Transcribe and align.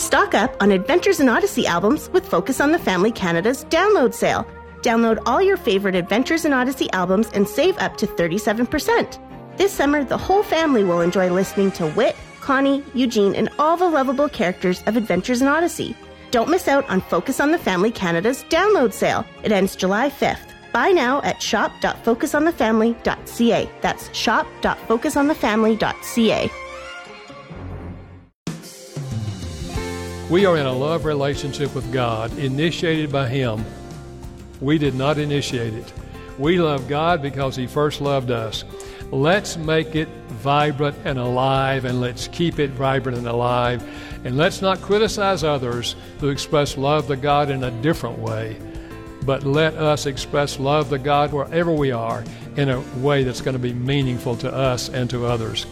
Stock 0.00 0.34
up 0.34 0.56
on 0.62 0.72
Adventures 0.72 1.20
in 1.20 1.28
Odyssey 1.28 1.66
albums 1.66 2.08
with 2.08 2.26
Focus 2.26 2.58
on 2.58 2.72
the 2.72 2.78
Family 2.78 3.12
Canada's 3.12 3.66
download 3.66 4.14
sale. 4.14 4.46
Download 4.80 5.22
all 5.26 5.42
your 5.42 5.58
favorite 5.58 5.94
Adventures 5.94 6.46
in 6.46 6.54
Odyssey 6.54 6.90
albums 6.92 7.28
and 7.34 7.46
save 7.46 7.76
up 7.76 7.98
to 7.98 8.06
37%. 8.06 9.58
This 9.58 9.72
summer, 9.72 10.02
the 10.02 10.16
whole 10.16 10.42
family 10.42 10.84
will 10.84 11.02
enjoy 11.02 11.30
listening 11.30 11.70
to 11.72 11.90
Whit, 11.90 12.16
Connie, 12.40 12.82
Eugene, 12.94 13.34
and 13.34 13.50
all 13.58 13.76
the 13.76 13.90
lovable 13.90 14.30
characters 14.30 14.82
of 14.86 14.96
Adventures 14.96 15.42
in 15.42 15.48
Odyssey. 15.48 15.94
Don't 16.30 16.48
miss 16.48 16.66
out 16.66 16.88
on 16.88 17.02
Focus 17.02 17.38
on 17.38 17.52
the 17.52 17.58
Family 17.58 17.90
Canada's 17.90 18.44
download 18.44 18.94
sale. 18.94 19.26
It 19.42 19.52
ends 19.52 19.76
July 19.76 20.08
5th. 20.08 20.40
Buy 20.72 20.92
now 20.92 21.20
at 21.22 21.42
shop.focusonthefamily.ca. 21.42 23.70
That's 23.82 24.16
shop.focusonthefamily.ca. 24.16 26.50
We 30.30 30.46
are 30.46 30.56
in 30.56 30.66
a 30.66 30.72
love 30.72 31.06
relationship 31.06 31.74
with 31.74 31.92
God, 31.92 32.38
initiated 32.38 33.10
by 33.10 33.26
Him. 33.26 33.64
We 34.60 34.78
did 34.78 34.94
not 34.94 35.18
initiate 35.18 35.74
it. 35.74 35.92
We 36.38 36.60
love 36.60 36.86
God 36.86 37.20
because 37.20 37.56
He 37.56 37.66
first 37.66 38.00
loved 38.00 38.30
us. 38.30 38.62
Let's 39.10 39.56
make 39.56 39.96
it 39.96 40.06
vibrant 40.28 40.96
and 41.04 41.18
alive, 41.18 41.84
and 41.84 42.00
let's 42.00 42.28
keep 42.28 42.60
it 42.60 42.70
vibrant 42.70 43.18
and 43.18 43.26
alive. 43.26 43.82
And 44.24 44.36
let's 44.36 44.62
not 44.62 44.80
criticize 44.80 45.42
others 45.42 45.96
who 46.20 46.28
express 46.28 46.78
love 46.78 47.08
to 47.08 47.16
God 47.16 47.50
in 47.50 47.64
a 47.64 47.82
different 47.82 48.20
way, 48.20 48.56
but 49.26 49.42
let 49.42 49.74
us 49.74 50.06
express 50.06 50.60
love 50.60 50.90
to 50.90 50.98
God 50.98 51.32
wherever 51.32 51.72
we 51.72 51.90
are 51.90 52.22
in 52.56 52.68
a 52.68 52.80
way 52.98 53.24
that's 53.24 53.40
going 53.40 53.54
to 53.54 53.58
be 53.58 53.74
meaningful 53.74 54.36
to 54.36 54.54
us 54.54 54.90
and 54.90 55.10
to 55.10 55.26
others. 55.26 55.66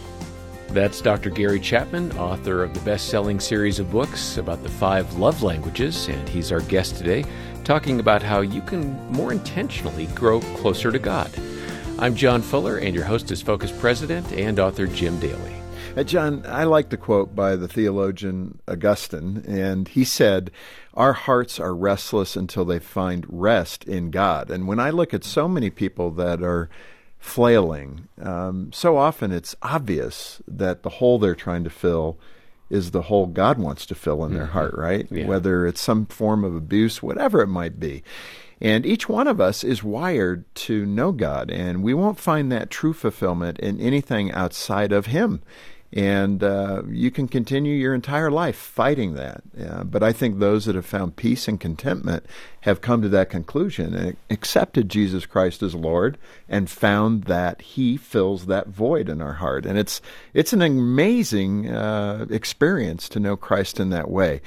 That's 0.71 1.01
Dr. 1.01 1.31
Gary 1.31 1.61
Chapman, 1.61 2.13
author 2.19 2.63
of 2.63 2.75
the 2.75 2.81
best 2.81 3.09
selling 3.09 3.41
series 3.41 3.79
of 3.79 3.91
books 3.91 4.37
about 4.37 4.63
the 4.63 4.69
five 4.69 5.15
love 5.15 5.43
languages, 5.43 6.09
and 6.09 6.29
he's 6.29 6.53
our 6.53 6.61
guest 6.61 6.97
today, 6.97 7.25
talking 7.65 8.01
about 8.01 8.23
how 8.23 8.43
you 8.43 8.61
can 8.61 8.93
more 9.11 9.33
intentionally 9.33 10.07
grow 10.09 10.41
closer 10.59 10.93
to 10.93 10.99
God. 10.99 11.31
I'm 11.99 12.15
John 12.15 12.43
Fuller, 12.43 12.77
and 12.77 12.95
your 12.95 13.07
host 13.07 13.31
is 13.31 13.41
Focus 13.41 13.73
President 13.73 14.31
and 14.33 14.61
author 14.61 14.87
Jim 14.87 15.19
Daly. 15.19 15.55
Uh, 15.97 16.05
John, 16.05 16.45
I 16.47 16.65
like 16.65 16.91
the 16.91 16.99
quote 16.99 17.35
by 17.35 17.57
the 17.57 17.67
theologian 17.67 18.61
Augustine, 18.69 19.45
and 19.49 19.89
he 19.89 20.05
said, 20.05 20.51
Our 20.93 21.15
hearts 21.15 21.59
are 21.59 21.75
restless 21.75 22.37
until 22.37 22.67
they 22.67 22.79
find 22.79 23.25
rest 23.27 23.85
in 23.85 24.11
God. 24.11 24.51
And 24.51 24.69
when 24.69 24.79
I 24.79 24.91
look 24.91 25.15
at 25.15 25.25
so 25.25 25.49
many 25.49 25.71
people 25.71 26.11
that 26.13 26.43
are 26.43 26.69
flailing. 27.19 28.09
Um, 28.21 28.73
so 28.73 28.97
often 28.97 29.33
it's 29.33 29.57
obvious 29.63 30.41
that 30.47 30.83
the 30.83 30.91
hole 30.91 31.19
they're 31.19 31.35
trying 31.35 31.65
to 31.65 31.71
fill 31.71 32.19
is 32.71 32.91
the 32.91 33.03
hole 33.03 33.27
God 33.27 33.59
wants 33.59 33.87
to 33.87 33.95
fill 33.95 34.25
in 34.25 34.35
their 34.35 34.45
mm-hmm. 34.45 34.53
heart, 34.53 34.75
right? 34.77 35.07
Yeah. 35.11 35.27
Whether 35.27 35.67
it's 35.67 35.81
some 35.81 36.07
form 36.07 36.45
of 36.45 36.55
abuse, 36.55 37.03
whatever 37.03 37.41
it 37.41 37.49
might 37.49 37.81
be. 37.81 38.03
And 38.61 38.85
each 38.85 39.09
one 39.09 39.29
of 39.29 39.41
us 39.41 39.63
is 39.63 39.85
wired 39.85 40.45
to 40.57 40.85
know 40.85 41.13
God, 41.13 41.51
and 41.51 41.83
we 41.83 41.95
won't 41.95 42.19
find 42.19 42.51
that 42.51 42.71
true 42.71 42.93
fulfillment 42.93 43.59
in 43.61 43.81
anything 43.81 44.33
outside 44.33 44.93
of 44.93 45.07
Him. 45.07 45.43
And 45.91 46.43
uh, 46.43 46.83
you 46.91 47.11
can 47.11 47.29
continue 47.29 47.75
your 47.75 47.95
entire 47.95 48.31
life 48.31 48.57
fighting 48.57 49.15
that. 49.15 49.43
Uh, 49.59 49.85
but 49.85 50.03
I 50.03 50.13
think 50.13 50.39
those 50.39 50.67
that 50.67 50.75
have 50.75 50.85
found 50.85 51.17
peace 51.17 51.49
and 51.49 51.59
contentment 51.59 52.27
have 52.63 52.83
come 52.83 53.01
to 53.01 53.09
that 53.09 53.31
conclusion 53.31 53.95
and 53.95 54.17
accepted 54.29 54.91
Jesus 54.91 55.25
Christ 55.25 55.63
as 55.63 55.75
Lord 55.75 56.19
and 56.47 56.69
found 56.69 57.25
that 57.25 57.63
He 57.63 57.97
fills 57.97 58.47
that 58.47 58.69
void 58.69 59.09
in 59.09 59.23
our 59.23 59.35
heart. 59.35 59.65
And 59.65 59.79
it's 59.79 60.03
it's 60.35 60.53
an 60.53 60.61
amazing 60.61 61.71
uh, 61.71 62.27
experience 62.29 63.09
to 63.11 63.21
know 63.21 63.37
Christ 63.37 63.81
in 63.81 63.89
that 63.89 64.11
way. 64.11 64.43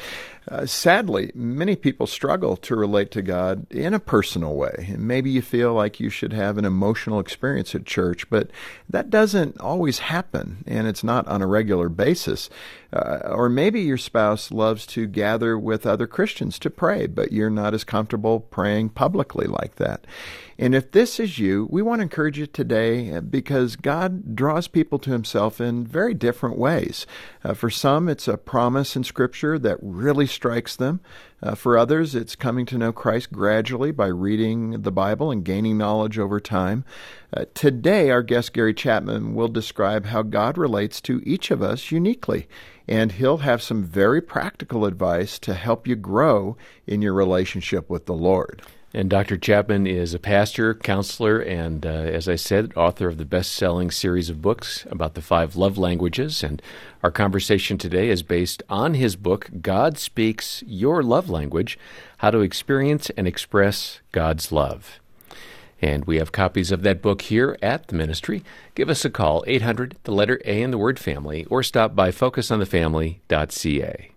Uh, 0.50 0.66
sadly, 0.66 1.31
many 1.36 1.75
people 1.75 2.08
struggle 2.08 2.58
to 2.58 2.75
relate 2.75 3.11
to 3.11 3.22
God 3.22 3.72
in 3.72 3.94
a 3.94 4.00
personal 4.00 4.56
way. 4.56 4.95
maybe 4.98 5.30
you 5.30 5.42
feel 5.42 5.73
like 5.73 6.00
you 6.00 6.09
should 6.09 6.33
have 6.33 6.58
an 6.58 6.65
emotional 6.65 7.20
experience 7.20 7.76
at 7.76 7.86
church, 7.86 8.27
but 8.30 8.49
that 8.89 9.10
doesn't 9.10 9.60
always 9.60 9.99
happen, 9.99 10.64
and 10.65 10.88
it's 10.88 11.04
not 11.04 11.27
on 11.27 11.42
a 11.42 11.48
regular 11.48 11.89
basis. 11.89 12.49
Uh, 12.93 13.19
or 13.25 13.47
maybe 13.47 13.81
your 13.81 13.97
spouse 13.97 14.52
loves 14.52 14.85
to 14.85 15.07
gather 15.07 15.57
with 15.57 15.85
other 15.85 16.07
Christians 16.07 16.59
to 16.59 16.69
pray, 16.69 17.07
but 17.07 17.31
you're 17.31 17.49
not 17.49 17.73
as 17.73 17.83
comfortable 17.83 18.41
praying 18.41 18.89
publicly 18.89 19.47
like 19.47 19.75
that. 19.75 20.05
And 20.61 20.75
if 20.75 20.91
this 20.91 21.19
is 21.19 21.39
you, 21.39 21.67
we 21.71 21.81
want 21.81 21.99
to 21.99 22.03
encourage 22.03 22.37
you 22.37 22.45
today 22.45 23.15
uh, 23.15 23.21
because 23.21 23.75
God 23.75 24.35
draws 24.35 24.67
people 24.67 24.99
to 24.99 25.09
Himself 25.09 25.59
in 25.59 25.87
very 25.87 26.13
different 26.13 26.57
ways. 26.57 27.07
Uh, 27.43 27.53
for 27.53 27.69
some, 27.69 28.07
it's 28.07 28.27
a 28.27 28.37
promise 28.37 28.95
in 28.95 29.03
Scripture 29.03 29.58
that 29.58 29.79
really 29.81 30.27
strikes 30.27 30.75
them. 30.75 30.99
Uh, 31.41 31.55
for 31.55 31.77
others, 31.77 32.13
it's 32.13 32.35
coming 32.35 32.67
to 32.67 32.77
know 32.77 32.91
Christ 32.91 33.31
gradually 33.31 33.91
by 33.91 34.08
reading 34.08 34.83
the 34.83 34.91
Bible 34.91 35.31
and 35.31 35.43
gaining 35.43 35.77
knowledge 35.77 36.19
over 36.19 36.39
time. 36.39 36.85
Uh, 37.33 37.45
today, 37.53 38.09
our 38.09 38.21
guest 38.21 38.52
Gary 38.52 38.73
Chapman 38.73 39.36
will 39.36 39.47
describe 39.47 40.08
how 40.08 40.21
God 40.21 40.58
relates 40.58 40.99
to 41.02 41.21
each 41.25 41.49
of 41.49 41.61
us 41.61 41.89
uniquely, 41.89 42.47
and 42.89 43.14
he'll 43.14 43.37
have 43.37 43.61
some 43.61 43.83
very 43.83 44.21
practical 44.21 44.86
advice 44.86 45.39
to 45.39 45.53
help 45.53 45.87
you 45.87 45.95
grow 45.95 46.58
in 46.86 47.02
your 47.02 47.14
relationship 47.14 47.89
with 47.89 48.05
the 48.05 48.14
Lord. 48.14 48.61
And 48.93 49.09
Dr. 49.09 49.37
Chapman 49.37 49.87
is 49.87 50.14
a 50.14 50.20
pastor, 50.20 50.73
counselor, 50.73 51.39
and, 51.39 51.86
uh, 51.86 51.89
as 51.89 52.27
I 52.27 52.36
said, 52.36 52.73
author 52.75 53.08
of 53.08 53.17
the 53.17 53.23
best 53.23 53.53
selling 53.53 53.89
series 53.89 54.30
of 54.30 54.41
books 54.41 54.86
about 54.91 55.14
the 55.14 55.21
five 55.21 55.55
love 55.55 55.77
languages. 55.77 56.43
And 56.43 56.61
our 57.02 57.11
conversation 57.11 57.77
today 57.77 58.09
is 58.09 58.23
based 58.23 58.61
on 58.67 58.95
his 58.95 59.15
book, 59.15 59.49
God 59.61 59.97
Speaks 59.97 60.61
Your 60.67 61.02
Love 61.02 61.30
Language 61.30 61.80
How 62.17 62.31
to 62.31 62.41
Experience 62.41 63.09
and 63.11 63.30
Express 63.30 64.02
God's 64.11 64.52
Love. 64.52 65.01
And 65.81 66.05
we 66.05 66.17
have 66.17 66.31
copies 66.31 66.71
of 66.71 66.83
that 66.83 67.02
book 67.02 67.23
here 67.23 67.58
at 67.61 67.87
the 67.87 67.95
ministry. 67.95 68.43
Give 68.75 68.89
us 68.89 69.03
a 69.03 69.09
call, 69.09 69.43
800, 69.47 69.97
the 70.03 70.11
letter 70.11 70.39
A 70.45 70.61
in 70.61 70.71
the 70.71 70.77
word 70.77 70.99
family, 70.99 71.45
or 71.45 71.64
stop 71.64 71.95
by 71.95 72.11
focusonthefamily.ca. 72.11 74.11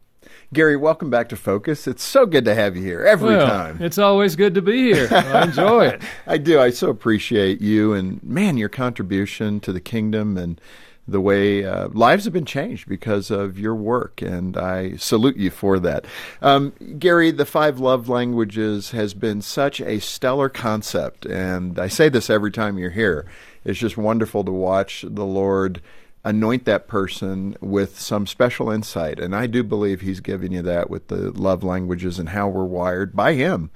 Gary, 0.53 0.77
welcome 0.77 1.11
back 1.11 1.29
to 1.31 1.37
Focus. 1.37 1.89
It's 1.89 2.05
so 2.05 2.27
good 2.27 2.45
to 2.45 2.55
have 2.55 2.77
you 2.77 2.83
here 2.83 3.05
every 3.05 3.35
well, 3.35 3.49
time. 3.49 3.83
It's 3.83 3.99
always 3.99 4.37
good 4.37 4.55
to 4.55 4.63
be 4.63 4.93
here. 4.93 5.09
I 5.11 5.43
enjoy 5.47 5.87
it. 5.87 6.03
I 6.27 6.39
do. 6.39 6.61
I 6.61 6.71
so 6.71 6.91
appreciate 6.91 7.61
you 7.61 7.95
and, 7.95 8.23
man, 8.23 8.57
your 8.57 8.69
contribution 8.69 9.59
to 9.61 9.73
the 9.73 9.81
kingdom 9.81 10.37
and 10.37 10.61
the 11.07 11.21
way 11.21 11.65
uh, 11.65 11.89
lives 11.89 12.25
have 12.25 12.33
been 12.33 12.47
changed 12.47 12.89
because 12.89 13.31
of 13.31 13.59
your 13.59 13.75
work, 13.75 14.23
and 14.23 14.57
I 14.57 14.97
salute 14.97 15.37
you 15.37 15.51
for 15.51 15.79
that. 15.81 16.07
Um, 16.41 16.73
Gary, 16.99 17.31
the 17.31 17.45
five 17.45 17.79
love 17.79 18.09
languages 18.09 18.93
has 18.93 19.13
been 19.13 19.43
such 19.43 19.81
a 19.81 20.01
stellar 20.01 20.49
concept, 20.49 21.27
and 21.27 21.79
I 21.79 21.89
say 21.89 22.09
this 22.09 22.31
every 22.31 22.51
time 22.51 22.79
you're 22.79 22.91
here. 22.91 23.27
It's 23.65 23.79
just 23.79 23.97
wonderful 23.97 24.45
to 24.45 24.53
watch 24.53 25.05
the 25.07 25.27
Lord 25.27 25.81
anoint 26.25 26.65
that 26.65 26.89
person 26.89 27.55
with 27.61 28.01
some 28.01 28.27
special 28.27 28.71
insight. 28.71 29.21
And 29.21 29.37
I 29.37 29.47
do 29.47 29.63
believe 29.63 30.01
He's 30.01 30.21
giving 30.21 30.53
you 30.53 30.63
that 30.63 30.89
with 30.89 31.09
the 31.09 31.31
love 31.33 31.63
languages 31.63 32.19
and 32.19 32.31
how 32.31 32.49
we're 32.49 32.65
wired 32.65 33.15
by 33.15 33.35
Him. 33.35 33.71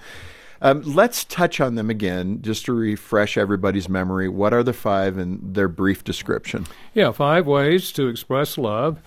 Um, 0.60 0.82
let's 0.82 1.24
touch 1.24 1.60
on 1.60 1.74
them 1.74 1.90
again, 1.90 2.42
just 2.42 2.64
to 2.66 2.72
refresh 2.72 3.36
everybody's 3.36 3.88
memory. 3.88 4.28
What 4.28 4.52
are 4.52 4.62
the 4.62 4.72
five 4.72 5.18
and 5.18 5.54
their 5.54 5.68
brief 5.68 6.04
description? 6.04 6.66
Yeah, 6.94 7.12
five 7.12 7.46
ways 7.46 7.92
to 7.92 8.08
express 8.08 8.58
love 8.58 9.00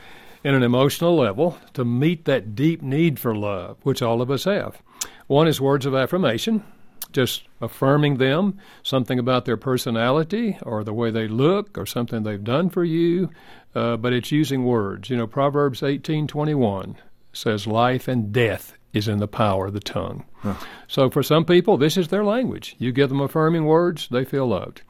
in 0.43 0.55
an 0.55 0.63
emotional 0.63 1.15
level 1.15 1.57
to 1.73 1.85
meet 1.85 2.25
that 2.25 2.55
deep 2.55 2.81
need 2.81 3.19
for 3.19 3.35
love, 3.35 3.77
which 3.83 4.01
all 4.01 4.21
of 4.21 4.31
us 4.31 4.45
have. 4.45 4.81
One 5.27 5.47
is 5.47 5.61
words 5.61 5.85
of 5.85 5.93
affirmation 5.93 6.63
just 7.11 7.43
affirming 7.59 8.17
them, 8.17 8.57
something 8.83 9.19
about 9.19 9.45
their 9.45 9.57
personality 9.57 10.57
or 10.63 10.83
the 10.83 10.93
way 10.93 11.11
they 11.11 11.27
look 11.27 11.77
or 11.77 11.85
something 11.85 12.23
they've 12.23 12.43
done 12.43 12.69
for 12.69 12.83
you, 12.83 13.29
uh, 13.75 13.97
but 13.97 14.13
it's 14.13 14.31
using 14.31 14.65
words. 14.65 15.09
You 15.09 15.17
know, 15.17 15.27
Proverbs 15.27 15.83
18:21 15.83 16.95
says 17.33 17.67
life 17.67 18.07
and 18.07 18.31
death 18.31 18.73
is 18.93 19.07
in 19.07 19.19
the 19.19 19.27
power 19.27 19.67
of 19.67 19.73
the 19.73 19.79
tongue. 19.79 20.25
Huh. 20.41 20.55
So 20.87 21.09
for 21.09 21.23
some 21.23 21.45
people, 21.45 21.77
this 21.77 21.97
is 21.97 22.09
their 22.09 22.23
language. 22.23 22.75
You 22.77 22.91
give 22.91 23.09
them 23.09 23.21
affirming 23.21 23.65
words, 23.65 24.07
they 24.11 24.25
feel 24.25 24.47
loved. 24.47 24.81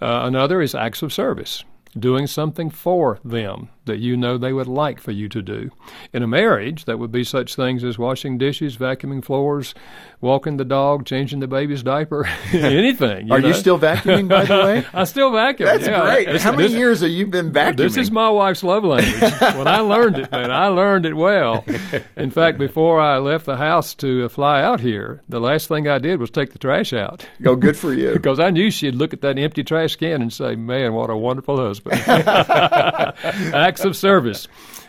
Uh, 0.00 0.20
another 0.24 0.62
is 0.62 0.74
acts 0.74 1.02
of 1.02 1.12
service 1.12 1.64
doing 1.98 2.26
something 2.26 2.70
for 2.70 3.18
them 3.24 3.68
that 3.86 3.98
you 3.98 4.16
know 4.16 4.38
they 4.38 4.52
would 4.52 4.68
like 4.68 5.00
for 5.00 5.10
you 5.10 5.28
to 5.28 5.42
do. 5.42 5.70
In 6.12 6.22
a 6.22 6.26
marriage, 6.26 6.84
that 6.84 6.98
would 6.98 7.10
be 7.10 7.24
such 7.24 7.56
things 7.56 7.82
as 7.82 7.98
washing 7.98 8.38
dishes, 8.38 8.76
vacuuming 8.76 9.24
floors, 9.24 9.74
walking 10.20 10.58
the 10.58 10.64
dog, 10.64 11.06
changing 11.06 11.40
the 11.40 11.48
baby's 11.48 11.82
diaper, 11.82 12.24
anything. 12.52 13.26
You 13.26 13.34
Are 13.34 13.40
know? 13.40 13.48
you 13.48 13.54
still 13.54 13.78
vacuuming, 13.78 14.28
by 14.28 14.44
the 14.44 14.54
way? 14.54 14.86
I 14.94 15.04
still 15.04 15.32
vacuum. 15.32 15.66
That's 15.66 15.86
yeah. 15.86 16.02
great. 16.02 16.26
This, 16.28 16.42
How 16.42 16.52
many 16.52 16.68
this, 16.68 16.72
years 16.72 17.00
have 17.00 17.10
you 17.10 17.26
been 17.26 17.52
vacuuming? 17.52 17.78
This 17.78 17.96
is 17.96 18.10
my 18.12 18.30
wife's 18.30 18.62
love 18.62 18.84
language. 18.84 19.20
when 19.40 19.66
I 19.66 19.80
learned 19.80 20.18
it, 20.18 20.30
man, 20.30 20.52
I 20.52 20.68
learned 20.68 21.06
it 21.06 21.14
well. 21.14 21.64
In 22.16 22.30
fact, 22.30 22.58
before 22.58 23.00
I 23.00 23.18
left 23.18 23.46
the 23.46 23.56
house 23.56 23.94
to 23.96 24.28
fly 24.28 24.62
out 24.62 24.78
here, 24.78 25.22
the 25.28 25.40
last 25.40 25.66
thing 25.66 25.88
I 25.88 25.98
did 25.98 26.20
was 26.20 26.30
take 26.30 26.52
the 26.52 26.58
trash 26.58 26.92
out. 26.92 27.26
Go, 27.42 27.56
good 27.56 27.76
for 27.76 27.92
you. 27.92 28.12
because 28.12 28.38
I 28.38 28.50
knew 28.50 28.70
she'd 28.70 28.94
look 28.94 29.12
at 29.12 29.22
that 29.22 29.38
empty 29.38 29.64
trash 29.64 29.96
can 29.96 30.22
and 30.22 30.32
say, 30.32 30.54
"Man, 30.54 30.92
what 30.92 31.10
a 31.10 31.16
wonderful 31.16 31.56
husband." 31.56 31.79
Acts 33.54 33.84
of 33.84 33.96
service. 33.96 34.48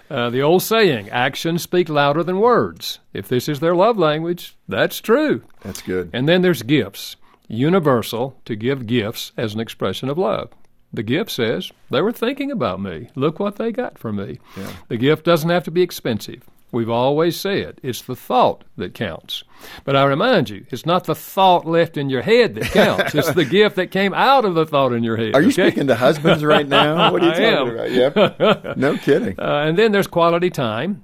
Uh, 0.10 0.30
the 0.30 0.42
old 0.42 0.62
saying, 0.62 1.10
actions 1.10 1.62
speak 1.64 1.88
louder 1.88 2.22
than 2.22 2.40
words. 2.40 3.00
If 3.14 3.30
this 3.30 3.48
is 3.48 3.62
their 3.62 3.76
love 3.76 3.98
language, 3.98 4.58
that's 4.68 5.00
true. 5.00 5.42
That's 5.62 5.82
good. 5.82 6.10
And 6.12 6.28
then 6.28 6.42
there's 6.42 6.64
gifts. 6.64 7.16
Universal 7.48 8.38
to 8.46 8.56
give 8.56 8.88
gifts 8.88 9.32
as 9.38 9.54
an 9.54 9.62
expression 9.62 10.10
of 10.10 10.18
love. 10.18 10.52
The 10.94 11.04
gift 11.04 11.32
says, 11.32 11.72
they 11.90 12.02
were 12.02 12.12
thinking 12.12 12.52
about 12.52 12.82
me. 12.82 13.10
Look 13.16 13.40
what 13.40 13.56
they 13.56 13.72
got 13.72 13.98
for 13.98 14.12
me. 14.12 14.40
Yeah. 14.58 14.72
The 14.90 14.98
gift 14.98 15.24
doesn't 15.24 15.50
have 15.50 15.64
to 15.64 15.72
be 15.72 15.82
expensive. 15.82 16.44
We've 16.72 16.90
always 16.90 17.38
said 17.38 17.82
it's 17.84 18.02
the 18.02 18.16
thought 18.16 18.64
that 18.78 18.94
counts. 18.94 19.44
But 19.84 19.98
I 19.98 20.06
remind 20.06 20.50
you, 20.50 20.66
it's 20.70 20.86
not 20.86 21.04
the 21.04 21.16
thought 21.16 21.66
left 21.66 21.98
in 21.98 22.10
your 22.10 22.22
head 22.22 22.56
that 22.56 22.72
counts. 22.72 23.14
it's 23.14 23.34
the 23.34 23.44
gift 23.44 23.76
that 23.76 23.92
came 23.92 24.14
out 24.14 24.46
of 24.46 24.56
the 24.56 24.66
thought 24.66 24.94
in 24.94 25.04
your 25.04 25.18
head. 25.18 25.36
Are 25.36 25.42
you 25.42 25.50
okay? 25.50 25.70
speaking 25.70 25.88
to 25.88 25.96
husbands 25.96 26.44
right 26.44 26.68
now? 26.68 27.12
What 27.12 27.24
are 27.24 27.28
you 27.28 27.52
talking 27.52 27.74
about? 27.74 27.92
Yep. 27.92 28.78
No 28.78 28.98
kidding. 29.04 29.38
Uh, 29.38 29.64
and 29.66 29.78
then 29.78 29.92
there's 29.92 30.08
quality 30.08 30.50
time, 30.50 31.04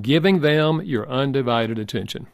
giving 0.00 0.40
them 0.40 0.82
your 0.82 1.08
undivided 1.08 1.78
attention. 1.78 2.26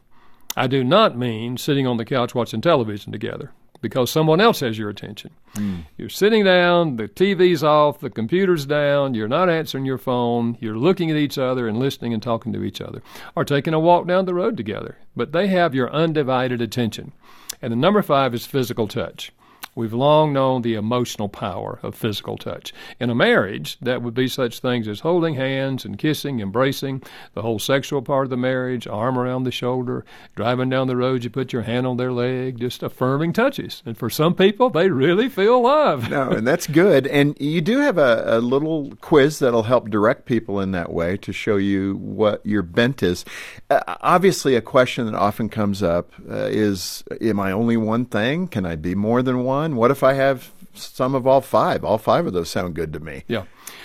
I 0.56 0.66
do 0.68 0.82
not 0.82 1.16
mean 1.18 1.58
sitting 1.58 1.86
on 1.86 1.98
the 1.98 2.04
couch 2.04 2.34
watching 2.34 2.60
television 2.60 3.12
together 3.12 3.52
because 3.82 4.10
someone 4.10 4.40
else 4.40 4.60
has 4.60 4.78
your 4.78 4.88
attention. 4.88 5.32
Hmm. 5.54 5.80
You're 5.98 6.08
sitting 6.08 6.44
down, 6.44 6.96
the 6.96 7.08
TV's 7.08 7.62
off, 7.62 8.00
the 8.00 8.08
computer's 8.08 8.64
down, 8.64 9.12
you're 9.12 9.28
not 9.28 9.50
answering 9.50 9.84
your 9.84 9.98
phone, 9.98 10.56
you're 10.60 10.78
looking 10.78 11.10
at 11.10 11.16
each 11.18 11.36
other 11.36 11.68
and 11.68 11.78
listening 11.78 12.14
and 12.14 12.22
talking 12.22 12.52
to 12.54 12.62
each 12.62 12.80
other, 12.80 13.02
or 13.36 13.44
taking 13.44 13.74
a 13.74 13.80
walk 13.80 14.06
down 14.06 14.24
the 14.24 14.34
road 14.34 14.56
together. 14.56 14.96
But 15.14 15.32
they 15.32 15.48
have 15.48 15.74
your 15.74 15.92
undivided 15.92 16.62
attention. 16.62 17.12
And 17.60 17.70
the 17.70 17.76
number 17.76 18.02
five 18.02 18.32
is 18.34 18.46
physical 18.46 18.88
touch. 18.88 19.32
We've 19.74 19.94
long 19.94 20.34
known 20.34 20.60
the 20.60 20.74
emotional 20.74 21.30
power 21.30 21.78
of 21.82 21.94
physical 21.94 22.36
touch. 22.36 22.74
In 23.00 23.08
a 23.08 23.14
marriage, 23.14 23.78
that 23.80 24.02
would 24.02 24.12
be 24.12 24.28
such 24.28 24.58
things 24.58 24.86
as 24.86 25.00
holding 25.00 25.34
hands 25.34 25.86
and 25.86 25.96
kissing, 25.98 26.40
embracing, 26.40 27.02
the 27.32 27.40
whole 27.40 27.58
sexual 27.58 28.02
part 28.02 28.26
of 28.26 28.30
the 28.30 28.36
marriage, 28.36 28.86
arm 28.86 29.18
around 29.18 29.44
the 29.44 29.50
shoulder, 29.50 30.04
driving 30.36 30.68
down 30.68 30.88
the 30.88 30.96
road, 30.96 31.24
you 31.24 31.30
put 31.30 31.54
your 31.54 31.62
hand 31.62 31.86
on 31.86 31.96
their 31.96 32.12
leg, 32.12 32.58
just 32.58 32.82
affirming 32.82 33.32
touches. 33.32 33.82
And 33.86 33.96
for 33.96 34.10
some 34.10 34.34
people, 34.34 34.68
they 34.68 34.90
really 34.90 35.30
feel 35.30 35.62
love. 35.62 36.10
No, 36.10 36.28
and 36.28 36.46
that's 36.46 36.66
good. 36.66 37.06
And 37.06 37.34
you 37.40 37.62
do 37.62 37.78
have 37.78 37.96
a, 37.96 38.24
a 38.26 38.40
little 38.40 38.92
quiz 39.00 39.38
that'll 39.38 39.62
help 39.62 39.88
direct 39.88 40.26
people 40.26 40.60
in 40.60 40.72
that 40.72 40.92
way 40.92 41.16
to 41.16 41.32
show 41.32 41.56
you 41.56 41.96
what 41.96 42.44
your 42.44 42.62
bent 42.62 43.02
is. 43.02 43.24
Uh, 43.70 43.80
obviously, 44.02 44.54
a 44.54 44.60
question 44.60 45.06
that 45.06 45.14
often 45.14 45.48
comes 45.48 45.82
up 45.82 46.10
uh, 46.30 46.48
is 46.50 47.02
Am 47.22 47.40
I 47.40 47.52
only 47.52 47.78
one 47.78 48.04
thing? 48.04 48.48
Can 48.48 48.66
I 48.66 48.76
be 48.76 48.94
more 48.94 49.22
than 49.22 49.44
one? 49.44 49.61
What 49.70 49.90
if 49.90 50.02
I 50.02 50.14
have 50.14 50.50
some 50.74 51.14
of 51.14 51.26
all 51.26 51.40
five? 51.40 51.84
All 51.84 51.98
five 51.98 52.26
of 52.26 52.32
those 52.32 52.50
sound 52.50 52.74
good 52.74 52.92
to 52.92 53.00
me. 53.00 53.24
Yeah. 53.28 53.44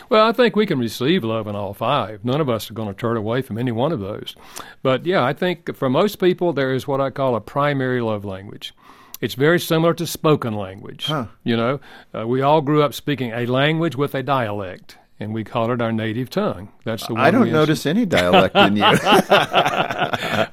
Well, 0.10 0.26
I 0.26 0.32
think 0.32 0.56
we 0.56 0.66
can 0.66 0.80
receive 0.80 1.24
love 1.24 1.48
in 1.48 1.56
all 1.56 1.74
five. 1.74 2.24
None 2.24 2.40
of 2.40 2.50
us 2.50 2.72
are 2.72 2.74
going 2.74 2.88
to 2.88 2.94
turn 2.94 3.18
away 3.18 3.42
from 3.42 3.58
any 3.58 3.72
one 3.72 3.92
of 3.92 4.00
those. 4.00 4.36
But 4.82 5.06
yeah, 5.06 5.24
I 5.24 5.34
think 5.34 5.76
for 5.76 5.90
most 5.90 6.18
people, 6.18 6.54
there 6.54 6.74
is 6.74 6.88
what 6.88 7.02
I 7.02 7.10
call 7.10 7.36
a 7.36 7.42
primary 7.42 8.02
love 8.02 8.24
language. 8.24 8.74
It's 9.20 9.34
very 9.34 9.60
similar 9.60 9.94
to 9.96 10.08
spoken 10.08 10.54
language. 10.54 11.06
Huh. 11.06 11.28
You 11.44 11.58
know, 11.58 11.80
uh, 12.14 12.28
we 12.28 12.42
all 12.42 12.62
grew 12.62 12.84
up 12.84 12.94
speaking 12.94 13.32
a 13.32 13.46
language 13.48 13.96
with 13.96 14.14
a 14.16 14.24
dialect, 14.24 14.98
and 15.20 15.34
we 15.34 15.44
call 15.44 15.72
it 15.72 15.82
our 15.82 15.92
native 15.92 16.30
tongue. 16.30 16.70
That's 16.84 17.08
the 17.08 17.14
one 17.14 17.24
I 17.24 17.32
don't 17.32 17.52
notice 17.52 17.86
any 17.86 18.06
dialect 18.18 18.56
in 18.56 18.78
you. 18.78 18.84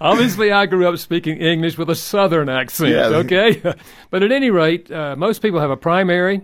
Obviously, 0.00 0.52
I 0.52 0.66
grew 0.66 0.88
up 0.88 0.98
speaking 0.98 1.38
English 1.38 1.78
with 1.78 1.90
a 1.90 1.94
Southern 1.94 2.48
accent, 2.48 2.90
Yeah. 2.90 3.06
okay? 3.18 3.60
but 4.10 4.22
at 4.22 4.32
any 4.32 4.50
rate, 4.50 4.90
uh, 4.90 5.16
most 5.16 5.40
people 5.42 5.60
have 5.60 5.70
a 5.70 5.76
primary, 5.76 6.42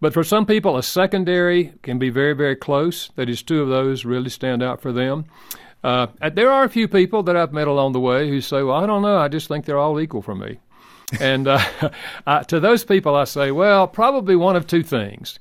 but 0.00 0.12
for 0.12 0.24
some 0.24 0.46
people, 0.46 0.76
a 0.76 0.82
secondary 0.82 1.72
can 1.82 1.98
be 1.98 2.10
very, 2.10 2.34
very 2.34 2.56
close. 2.56 3.10
That 3.16 3.28
is, 3.28 3.42
two 3.42 3.62
of 3.62 3.68
those 3.68 4.04
really 4.04 4.30
stand 4.30 4.62
out 4.62 4.80
for 4.80 4.92
them. 4.92 5.24
Uh, 5.84 6.06
there 6.32 6.50
are 6.50 6.64
a 6.64 6.68
few 6.68 6.88
people 6.88 7.22
that 7.24 7.36
I've 7.36 7.52
met 7.52 7.68
along 7.68 7.92
the 7.92 8.00
way 8.00 8.28
who 8.28 8.40
say, 8.40 8.62
Well, 8.62 8.76
I 8.76 8.86
don't 8.86 9.02
know, 9.02 9.18
I 9.18 9.28
just 9.28 9.48
think 9.48 9.64
they're 9.64 9.78
all 9.78 10.00
equal 10.00 10.22
for 10.22 10.34
me. 10.34 10.58
and 11.20 11.46
uh, 11.46 11.60
uh, 12.26 12.42
to 12.44 12.58
those 12.58 12.84
people, 12.84 13.14
I 13.14 13.24
say, 13.24 13.52
Well, 13.52 13.86
probably 13.86 14.34
one 14.36 14.56
of 14.56 14.66
two 14.66 14.82
things. 14.82 15.38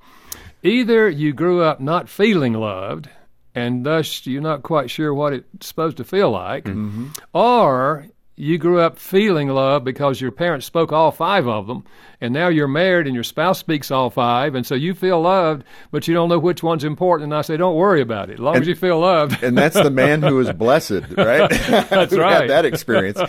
Either 0.65 1.07
you 1.07 1.31
grew 1.31 1.61
up 1.61 1.79
not 1.79 2.09
feeling 2.09 2.53
loved, 2.53 3.07
and 3.53 3.85
thus 3.85 4.25
you're 4.25 4.41
not 4.41 4.63
quite 4.63 4.89
sure 4.89 5.13
what 5.13 5.31
it's 5.31 5.67
supposed 5.67 5.97
to 5.97 6.03
feel 6.03 6.31
like, 6.31 6.65
mm-hmm. 6.65 7.09
or 7.33 8.07
you 8.35 8.57
grew 8.57 8.79
up 8.81 8.97
feeling 8.97 9.47
love 9.47 9.83
because 9.83 10.19
your 10.19 10.31
parents 10.31 10.65
spoke 10.65 10.91
all 10.91 11.11
five 11.11 11.47
of 11.47 11.67
them, 11.67 11.85
and 12.19 12.33
now 12.33 12.47
you're 12.47 12.67
married 12.67 13.05
and 13.05 13.13
your 13.13 13.23
spouse 13.23 13.59
speaks 13.59 13.91
all 13.91 14.09
five, 14.09 14.55
and 14.55 14.65
so 14.65 14.73
you 14.73 14.95
feel 14.95 15.21
loved, 15.21 15.63
but 15.91 16.07
you 16.07 16.15
don't 16.15 16.29
know 16.29 16.39
which 16.39 16.63
one's 16.63 16.83
important. 16.83 17.31
And 17.31 17.37
I 17.37 17.43
say, 17.43 17.57
don't 17.57 17.75
worry 17.75 18.01
about 18.01 18.31
it, 18.31 18.33
as 18.33 18.39
long 18.39 18.57
as 18.57 18.67
you 18.67 18.75
feel 18.75 18.99
loved. 18.99 19.43
and 19.43 19.55
that's 19.55 19.75
the 19.75 19.91
man 19.91 20.23
who 20.23 20.39
is 20.39 20.51
blessed, 20.51 21.03
right? 21.15 21.49
That's 21.89 22.13
Who 22.13 22.19
right. 22.19 22.41
Had 22.41 22.49
that 22.49 22.65
experience. 22.65 23.19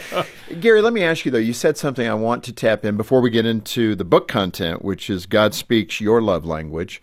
Gary, 0.58 0.80
let 0.80 0.94
me 0.94 1.04
ask 1.04 1.26
you 1.26 1.30
though. 1.30 1.38
You 1.38 1.52
said 1.52 1.76
something 1.76 2.08
I 2.08 2.14
want 2.14 2.44
to 2.44 2.52
tap 2.52 2.84
in 2.84 2.96
before 2.96 3.20
we 3.20 3.28
get 3.28 3.44
into 3.44 3.94
the 3.94 4.04
book 4.04 4.26
content, 4.26 4.82
which 4.82 5.10
is 5.10 5.26
God 5.26 5.54
speaks 5.54 6.00
your 6.00 6.22
love 6.22 6.46
language. 6.46 7.02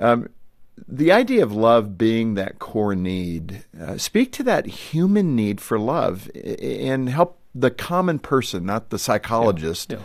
Um, 0.00 0.28
the 0.88 1.12
idea 1.12 1.42
of 1.42 1.52
love 1.52 1.96
being 1.96 2.34
that 2.34 2.58
core 2.58 2.94
need. 2.94 3.64
Uh, 3.78 3.98
speak 3.98 4.32
to 4.32 4.42
that 4.44 4.66
human 4.66 5.36
need 5.36 5.60
for 5.60 5.78
love 5.78 6.30
and 6.34 7.08
help 7.08 7.38
the 7.54 7.70
common 7.70 8.18
person, 8.18 8.66
not 8.66 8.90
the 8.90 8.98
psychologist. 8.98 9.92
Yeah. 9.92 9.98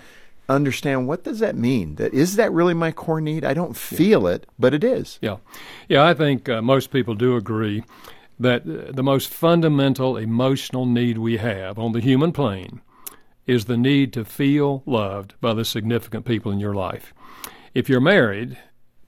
Understand 0.48 1.08
what 1.08 1.24
does 1.24 1.40
that 1.40 1.56
mean? 1.56 1.96
That 1.96 2.14
is 2.14 2.36
that 2.36 2.52
really 2.52 2.76
my 2.76 2.92
core 2.92 3.22
need? 3.22 3.44
I 3.44 3.56
don't 3.56 3.76
feel 3.76 4.28
it, 4.28 4.46
but 4.60 4.76
it 4.76 4.84
is. 4.84 5.18
Yeah, 5.20 5.38
yeah. 5.90 6.06
I 6.06 6.14
think 6.14 6.48
uh, 6.48 6.62
most 6.62 6.92
people 6.92 7.16
do 7.16 7.36
agree 7.36 7.84
that 8.40 8.62
uh, 8.62 8.92
the 8.92 9.02
most 9.02 9.30
fundamental 9.30 10.18
emotional 10.18 10.86
need 10.86 11.18
we 11.18 11.38
have 11.38 11.80
on 11.80 11.94
the 11.94 12.00
human 12.00 12.32
plane 12.32 12.82
is 13.48 13.66
the 13.66 13.78
need 13.78 14.14
to 14.14 14.24
feel 14.24 14.84
loved 14.86 15.34
by 15.42 15.56
the 15.56 15.66
significant 15.66 16.26
people 16.26 16.52
in 16.52 16.60
your 16.60 16.76
life. 16.76 17.12
If 17.74 17.90
you're 17.90 18.00
married, 18.00 18.56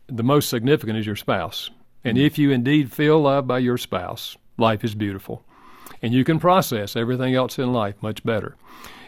the 0.07 0.23
most 0.23 0.49
significant 0.49 0.97
is 0.97 1.05
your 1.05 1.15
spouse, 1.15 1.69
and 2.03 2.17
if 2.17 2.37
you 2.37 2.51
indeed 2.51 2.91
feel 2.91 3.21
loved 3.21 3.47
by 3.47 3.59
your 3.59 3.77
spouse, 3.77 4.37
life 4.57 4.83
is 4.83 4.95
beautiful, 4.95 5.43
and 6.01 6.13
you 6.13 6.23
can 6.23 6.39
process 6.39 6.95
everything 6.95 7.35
else 7.35 7.59
in 7.59 7.73
life 7.73 7.95
much 8.01 8.23
better. 8.23 8.55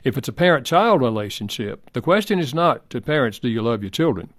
If 0.04 0.18
it's 0.18 0.28
a 0.28 0.34
parent-child 0.34 1.02
relationship, 1.02 1.92
the 1.92 2.02
question 2.02 2.40
is 2.40 2.54
not 2.54 2.90
to 2.90 3.02
parents, 3.02 3.40
do 3.40 3.50
you 3.50 3.62
love 3.62 3.84
your 3.84 3.90
children? 3.90 4.34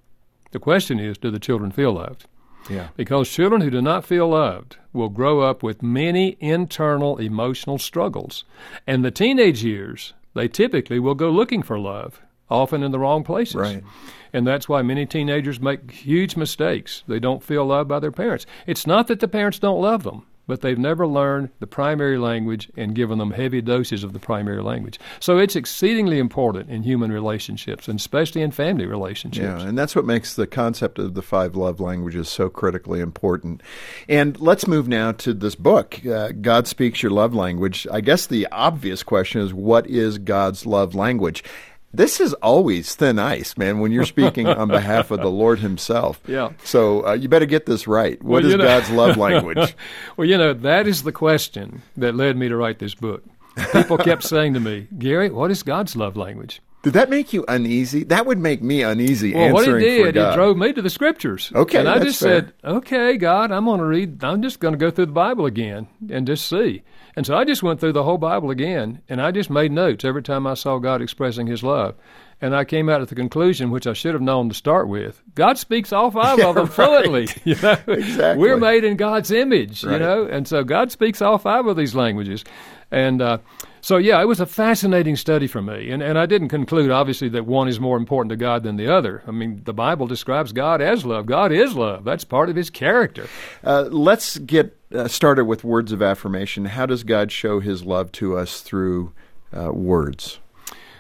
The 0.53 0.59
question 0.59 0.99
is, 0.99 1.19
do 1.19 1.31
the 1.31 1.39
children 1.39 1.71
feel 1.71 1.93
loved? 1.93 2.27
Yeah. 2.69 2.89
Because 2.97 3.31
children 3.31 3.61
who 3.61 3.71
do 3.71 3.81
not 3.81 4.05
feel 4.05 4.29
loved 4.29 4.77
will 4.93 5.09
grow 5.09 5.41
up 5.41 5.63
with 5.63 5.83
many 5.83 6.37
internal 6.41 7.19
emotional 7.19 7.79
struggles. 7.79 8.45
And 8.87 9.05
the 9.05 9.11
teenage 9.11 9.65
years, 9.65 10.13
they 10.35 10.49
typically 10.49 10.99
will 10.99 11.15
go 11.15 11.31
looking 11.31 11.63
for 11.63 11.79
love, 11.79 12.21
often 12.51 12.83
in 12.83 12.93
the 12.93 12.99
wrong 12.99 13.25
places. 13.25 13.57
Right. 13.57 13.85
And 14.33 14.47
that's 14.47 14.69
why 14.69 14.83
many 14.83 15.07
teenagers 15.07 15.61
make 15.61 15.91
huge 15.91 16.37
mistakes. 16.37 17.03
They 17.09 17.19
don't 17.19 17.43
feel 17.43 17.67
loved 17.67 17.89
by 17.89 17.99
their 17.99 18.13
parents. 18.13 18.47
It's 18.67 18.87
not 18.87 19.09
that 19.09 19.21
the 19.21 19.29
parents 19.29 19.59
don't 19.59 19.81
love 19.81 20.05
them, 20.05 20.25
but 20.47 20.61
they've 20.63 20.79
never 20.79 21.07
learned 21.07 21.51
the 21.61 21.67
primary 21.67 22.19
language 22.19 22.71
and 22.77 22.95
given 22.95 23.19
them 23.19 23.31
heavy 23.31 23.61
doses 23.61 24.05
of 24.05 24.13
the 24.13 24.19
primary 24.19 24.63
language. 24.63 24.99
So 25.21 25.39
it's 25.39 25.57
exceedingly 25.57 26.19
important 26.19 26.71
in 26.71 26.83
human 26.83 27.13
relationships, 27.13 27.89
and 27.89 27.99
especially 27.99 28.43
in 28.43 28.51
family 28.51 28.87
relationships. 28.87 29.63
Yeah, 29.63 29.69
and 29.69 29.79
that's 29.79 29.95
what 29.95 30.05
makes 30.05 30.35
the 30.35 30.47
concept 30.47 30.99
of 30.99 31.15
the 31.15 31.23
five 31.23 31.55
love 31.55 31.81
languages 31.81 32.29
so 32.29 32.49
critically 32.49 33.01
important. 33.01 33.63
And 34.09 34.41
let's 34.41 34.67
move 34.67 34.89
now 34.89 35.13
to 35.13 35.35
this 35.35 35.55
book, 35.55 36.05
uh, 36.05 36.33
God 36.33 36.67
Speaks 36.67 37.03
Your 37.03 37.13
Love 37.13 37.35
Language. 37.35 37.87
I 37.91 38.01
guess 38.01 38.27
the 38.27 38.49
obvious 38.51 39.03
question 39.03 39.41
is 39.41 39.55
what 39.55 39.87
is 39.89 40.19
God's 40.19 40.67
love 40.67 40.95
language? 40.97 41.45
This 41.93 42.21
is 42.21 42.35
always 42.35 42.95
thin 42.95 43.19
ice, 43.19 43.57
man, 43.59 43.81
when 43.81 43.91
you're 43.91 44.05
speaking 44.05 44.47
on 44.47 44.69
behalf 44.79 45.11
of 45.11 45.21
the 45.21 45.31
Lord 45.31 45.59
Himself. 45.59 46.21
Yeah. 46.27 46.51
So 46.65 47.05
uh, 47.07 47.13
you 47.15 47.29
better 47.29 47.47
get 47.47 47.67
this 47.67 47.87
right. 47.89 48.23
What 48.23 48.43
Well, 48.45 48.53
is 48.53 48.57
know- 48.57 48.65
God's 48.65 48.91
love 48.91 49.17
language? 49.27 49.75
well, 50.17 50.27
you 50.29 50.39
know, 50.39 50.53
that 50.55 50.87
is 50.87 51.03
the 51.03 51.13
question 51.13 51.83
that 51.97 52.15
led 52.15 52.37
me 52.37 52.49
to 52.49 52.57
write 52.57 52.79
this 52.79 52.95
book. 52.95 53.25
People 53.73 53.99
kept 53.99 54.23
saying 54.23 54.55
to 54.55 54.61
me, 54.61 54.87
Gary, 54.99 55.31
what 55.31 55.51
is 55.51 55.63
God's 55.65 55.97
love 55.97 56.17
language? 56.17 56.61
Did 56.83 56.95
that 56.95 57.11
make 57.11 57.33
you 57.35 57.45
uneasy? 57.47 58.05
That 58.05 58.25
would 58.25 58.39
make 58.39 58.63
me 58.63 58.83
uneasy 58.83 59.35
Well, 59.35 59.53
what 59.53 59.67
for 59.67 59.79
did, 59.79 60.17
it 60.17 60.35
drove 60.35 60.57
me 60.57 60.73
to 60.73 60.81
the 60.81 60.89
scriptures. 60.89 61.53
Okay, 61.55 61.79
and 61.79 61.89
I 61.89 61.99
just 61.99 62.21
fair. 62.21 62.41
said, 62.41 62.53
"Okay, 62.65 63.19
God, 63.19 63.53
I'm 63.53 63.67
going 63.67 63.81
to 63.81 63.85
read. 63.87 64.25
I'm 64.25 64.41
just 64.41 64.61
going 64.61 64.73
to 64.73 64.79
go 64.79 64.91
through 64.91 65.07
the 65.07 65.13
Bible 65.13 65.45
again 65.45 65.89
and 66.09 66.27
just 66.27 66.49
see." 66.49 66.83
And 67.17 67.27
so 67.27 67.37
I 67.37 67.45
just 67.45 67.63
went 67.63 67.81
through 67.81 67.93
the 67.93 68.05
whole 68.05 68.17
Bible 68.19 68.51
again, 68.51 69.03
and 69.09 69.21
I 69.21 69.31
just 69.31 69.51
made 69.51 69.73
notes 69.73 70.05
every 70.05 70.23
time 70.23 70.47
I 70.47 70.55
saw 70.55 70.79
God 70.79 71.03
expressing 71.03 71.47
His 71.47 71.63
love. 71.63 71.97
and 72.41 72.57
I 72.57 72.65
came 72.65 72.89
out 72.89 73.03
at 73.03 73.09
the 73.09 73.15
conclusion, 73.15 73.71
which 73.71 73.87
I 73.87 73.93
should 73.93 74.15
have 74.15 74.23
known 74.23 74.49
to 74.49 74.55
start 74.55 74.89
with. 74.89 75.21
God 75.35 75.59
speaks 75.59 75.93
all 75.93 76.11
five 76.11 76.39
yeah, 76.39 76.49
of 76.49 76.55
them 76.55 76.67
fluently. 76.79 77.29
You 77.45 77.57
know, 77.61 77.77
exactly. 77.89 78.39
We're 78.43 78.57
made 78.57 78.85
in 78.85 78.97
God's 78.97 79.31
image, 79.31 79.85
right. 79.85 79.95
you 79.95 79.99
know, 79.99 80.25
and 80.25 80.49
so 80.49 80.65
God 80.65 80.91
speaks 80.91 81.21
all 81.21 81.37
five 81.37 81.67
of 81.67 81.77
these 81.77 81.95
languages, 81.95 82.43
and. 82.91 83.21
Uh, 83.21 83.39
so 83.81 83.97
yeah, 83.97 84.21
it 84.21 84.27
was 84.27 84.41
a 84.41 84.47
fascinating 84.47 85.17
study 85.17 85.47
for 85.47 85.63
me, 85.63 85.91
and 85.91 86.03
and 86.03 86.19
I 86.19 86.27
didn't 86.27 86.49
conclude 86.49 86.91
obviously 86.91 87.29
that 87.31 87.47
one 87.47 87.69
is 87.69 87.81
more 87.81 87.97
important 87.97 88.31
to 88.31 88.37
God 88.37 88.63
than 88.63 88.77
the 88.77 88.93
other. 88.93 89.23
I 89.27 89.31
mean, 89.31 89.63
the 89.65 89.73
Bible 89.73 90.07
describes 90.07 90.53
God 90.53 90.81
as 90.81 91.05
love. 91.05 91.27
God 91.27 91.53
is 91.53 91.75
love. 91.75 92.05
That's 92.05 92.25
part 92.25 92.49
of 92.51 92.57
His 92.57 92.71
character. 92.71 93.29
Uh, 93.65 93.89
let's 93.91 94.39
get 94.39 94.77
uh, 94.95 95.09
started 95.09 95.47
with 95.47 95.65
words 95.65 95.93
of 95.93 96.03
affirmation. 96.03 96.67
How 96.67 96.87
does 96.87 97.05
God 97.05 97.33
show 97.33 97.61
His 97.61 97.85
love 97.85 98.13
to 98.13 98.37
us 98.37 98.61
through 98.61 99.13
uh, 99.57 99.73
words? 99.73 100.39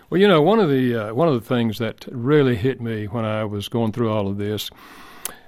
Well, 0.08 0.20
you 0.20 0.26
know, 0.26 0.42
one 0.42 0.58
of 0.58 0.70
the 0.70 0.96
uh, 0.96 1.14
one 1.14 1.28
of 1.28 1.34
the 1.34 1.46
things 1.46 1.78
that 1.78 2.06
really 2.10 2.56
hit 2.56 2.80
me 2.80 3.06
when 3.06 3.24
I 3.24 3.44
was 3.44 3.68
going 3.68 3.92
through 3.92 4.10
all 4.10 4.26
of 4.26 4.38
this, 4.38 4.70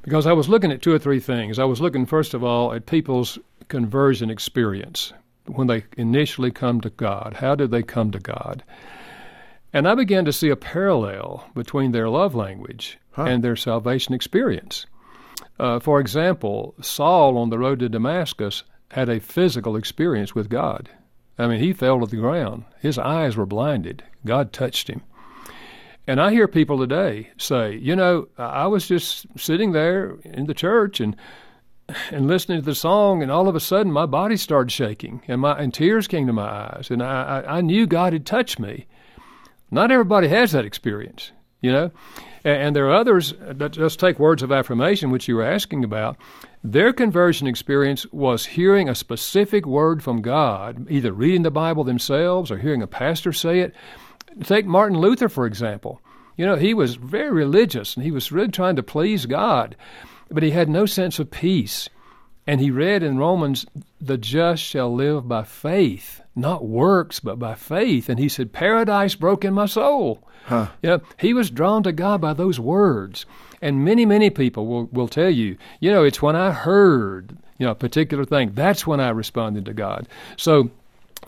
because 0.02 0.26
I 0.26 0.32
was 0.32 0.48
looking 0.48 0.70
at 0.70 0.82
two 0.82 0.92
or 0.92 0.98
three 0.98 1.20
things. 1.20 1.58
I 1.58 1.64
was 1.64 1.80
looking 1.80 2.04
first 2.04 2.34
of 2.34 2.44
all 2.44 2.72
at 2.72 2.86
people's 2.86 3.38
conversion 3.68 4.28
experience 4.28 5.14
when 5.46 5.66
they 5.66 5.84
initially 5.96 6.50
come 6.50 6.80
to 6.80 6.90
God. 6.90 7.34
How 7.38 7.54
did 7.54 7.70
they 7.70 7.82
come 7.82 8.10
to 8.12 8.18
God? 8.18 8.62
And 9.72 9.88
I 9.88 9.94
began 9.94 10.24
to 10.26 10.32
see 10.32 10.50
a 10.50 10.56
parallel 10.56 11.48
between 11.54 11.92
their 11.92 12.08
love 12.08 12.34
language 12.34 12.98
huh. 13.12 13.24
and 13.24 13.42
their 13.42 13.56
salvation 13.56 14.14
experience. 14.14 14.86
Uh, 15.58 15.80
for 15.80 16.00
example, 16.00 16.74
Saul 16.80 17.38
on 17.38 17.50
the 17.50 17.58
road 17.58 17.78
to 17.80 17.88
Damascus 17.88 18.64
had 18.90 19.08
a 19.08 19.20
physical 19.20 19.76
experience 19.76 20.34
with 20.34 20.50
God. 20.50 20.90
I 21.38 21.46
mean, 21.46 21.60
he 21.60 21.72
fell 21.72 22.00
to 22.00 22.06
the 22.06 22.16
ground. 22.16 22.64
His 22.80 22.98
eyes 22.98 23.36
were 23.36 23.46
blinded. 23.46 24.04
God 24.26 24.52
touched 24.52 24.88
him. 24.88 25.02
And 26.06 26.20
I 26.20 26.32
hear 26.32 26.48
people 26.48 26.78
today 26.78 27.30
say, 27.38 27.76
you 27.76 27.96
know, 27.96 28.28
I 28.36 28.66
was 28.66 28.88
just 28.88 29.26
sitting 29.38 29.72
there 29.72 30.16
in 30.24 30.46
the 30.46 30.54
church 30.54 31.00
and 31.00 31.16
and 32.10 32.26
listening 32.26 32.60
to 32.60 32.64
the 32.64 32.74
song, 32.74 33.22
and 33.22 33.30
all 33.30 33.48
of 33.48 33.54
a 33.54 33.60
sudden 33.60 33.92
my 33.92 34.06
body 34.06 34.36
started 34.36 34.70
shaking, 34.70 35.22
and 35.28 35.40
my 35.40 35.58
and 35.58 35.72
tears 35.72 36.06
came 36.06 36.26
to 36.26 36.32
my 36.32 36.48
eyes, 36.48 36.88
and 36.90 37.02
I, 37.02 37.44
I, 37.46 37.58
I 37.58 37.60
knew 37.60 37.86
God 37.86 38.12
had 38.12 38.26
touched 38.26 38.58
me. 38.58 38.86
Not 39.70 39.90
everybody 39.90 40.28
has 40.28 40.52
that 40.52 40.64
experience, 40.64 41.32
you 41.60 41.72
know, 41.72 41.90
and, 42.44 42.62
and 42.62 42.76
there 42.76 42.86
are 42.86 42.94
others 42.94 43.32
uh, 43.32 43.54
that 43.56 43.72
just 43.72 43.98
take 43.98 44.18
words 44.18 44.42
of 44.42 44.52
affirmation, 44.52 45.10
which 45.10 45.28
you 45.28 45.36
were 45.36 45.44
asking 45.44 45.84
about. 45.84 46.16
Their 46.64 46.92
conversion 46.92 47.46
experience 47.46 48.06
was 48.12 48.46
hearing 48.46 48.88
a 48.88 48.94
specific 48.94 49.66
word 49.66 50.02
from 50.02 50.22
God, 50.22 50.86
either 50.90 51.12
reading 51.12 51.42
the 51.42 51.50
Bible 51.50 51.84
themselves 51.84 52.50
or 52.50 52.58
hearing 52.58 52.82
a 52.82 52.86
pastor 52.86 53.32
say 53.32 53.60
it. 53.60 53.74
Take 54.44 54.66
Martin 54.66 54.98
Luther, 54.98 55.28
for 55.28 55.46
example. 55.46 56.00
You 56.36 56.46
know, 56.46 56.56
he 56.56 56.72
was 56.72 56.94
very 56.94 57.30
religious 57.30 57.96
and 57.96 58.04
he 58.04 58.10
was 58.10 58.32
really 58.32 58.50
trying 58.50 58.76
to 58.76 58.82
please 58.82 59.26
God, 59.26 59.76
but 60.32 60.42
he 60.42 60.50
had 60.50 60.68
no 60.68 60.86
sense 60.86 61.18
of 61.18 61.30
peace. 61.30 61.88
And 62.46 62.60
he 62.60 62.70
read 62.70 63.02
in 63.02 63.18
Romans, 63.18 63.66
the 64.00 64.18
just 64.18 64.62
shall 64.62 64.92
live 64.92 65.28
by 65.28 65.44
faith, 65.44 66.20
not 66.34 66.64
works, 66.64 67.20
but 67.20 67.38
by 67.38 67.54
faith. 67.54 68.08
And 68.08 68.18
he 68.18 68.28
said, 68.28 68.52
Paradise 68.52 69.14
broke 69.14 69.44
in 69.44 69.54
my 69.54 69.66
soul. 69.66 70.26
Huh. 70.46 70.68
You 70.82 70.90
know, 70.90 71.00
he 71.18 71.34
was 71.34 71.50
drawn 71.50 71.84
to 71.84 71.92
God 71.92 72.20
by 72.20 72.32
those 72.32 72.58
words. 72.58 73.26
And 73.60 73.84
many, 73.84 74.04
many 74.04 74.28
people 74.28 74.66
will, 74.66 74.86
will 74.86 75.06
tell 75.06 75.30
you, 75.30 75.56
you 75.78 75.92
know, 75.92 76.02
it's 76.02 76.20
when 76.20 76.34
I 76.34 76.50
heard, 76.50 77.36
you 77.58 77.66
know, 77.66 77.72
a 77.72 77.76
particular 77.76 78.24
thing, 78.24 78.50
that's 78.54 78.86
when 78.86 78.98
I 78.98 79.10
responded 79.10 79.66
to 79.66 79.72
God. 79.72 80.08
So 80.36 80.70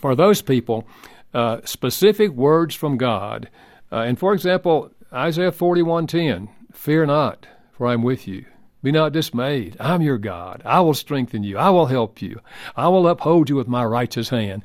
for 0.00 0.16
those 0.16 0.42
people, 0.42 0.84
uh, 1.32 1.60
specific 1.64 2.30
words 2.32 2.74
from 2.74 2.96
God. 2.96 3.48
Uh, 3.92 4.00
and 4.00 4.18
for 4.18 4.34
example, 4.34 4.90
Isaiah 5.12 5.52
41:10, 5.52 6.48
"Fear 6.72 7.06
not, 7.06 7.46
for 7.72 7.86
I 7.86 7.92
am 7.92 8.02
with 8.02 8.26
you. 8.26 8.44
Be 8.84 8.92
not 8.92 9.12
dismayed. 9.12 9.78
I'm 9.80 10.02
your 10.02 10.18
God. 10.18 10.60
I 10.62 10.80
will 10.80 10.92
strengthen 10.92 11.42
you. 11.42 11.56
I 11.56 11.70
will 11.70 11.86
help 11.86 12.20
you. 12.20 12.40
I 12.76 12.88
will 12.88 13.08
uphold 13.08 13.48
you 13.48 13.56
with 13.56 13.66
my 13.66 13.82
righteous 13.82 14.28
hand." 14.28 14.62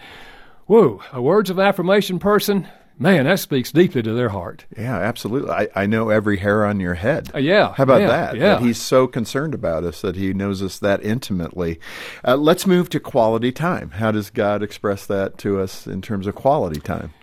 Whoa, 0.66 1.02
a 1.14 1.22
words 1.22 1.50
of 1.50 1.58
affirmation 1.58 2.20
person, 2.20 2.68
man, 3.00 3.24
that 3.24 3.40
speaks 3.40 3.72
deeply 3.72 4.02
to 4.02 4.14
their 4.14 4.28
heart. 4.28 4.66
Yeah, 4.78 4.98
absolutely. 5.00 5.52
I, 5.52 5.70
I 5.74 5.86
know 5.86 6.10
every 6.10 6.36
hair 6.38 6.66
on 6.66 6.82
your 6.82 6.96
head. 6.96 7.32
Uh, 7.34 7.38
yeah. 7.38 7.74
How 7.74 7.84
about 7.84 8.02
yeah, 8.02 8.08
that? 8.08 8.36
Yeah. 8.36 8.42
That 8.42 8.62
he's 8.62 8.78
so 8.78 9.08
concerned 9.08 9.54
about 9.54 9.86
us 9.86 10.02
that 10.02 10.18
he 10.18 10.34
knows 10.34 10.62
us 10.62 10.78
that 10.80 11.02
intimately. 11.02 11.80
Uh, 12.28 12.36
let's 12.36 12.68
move 12.68 12.90
to 12.90 13.00
quality 13.00 13.54
time. 13.54 13.92
How 13.92 14.12
does 14.12 14.30
God 14.30 14.62
express 14.62 15.06
that 15.06 15.38
to 15.38 15.62
us 15.62 15.88
in 15.88 16.02
terms 16.02 16.28
of 16.28 16.36
quality 16.36 16.82
time? 16.82 17.14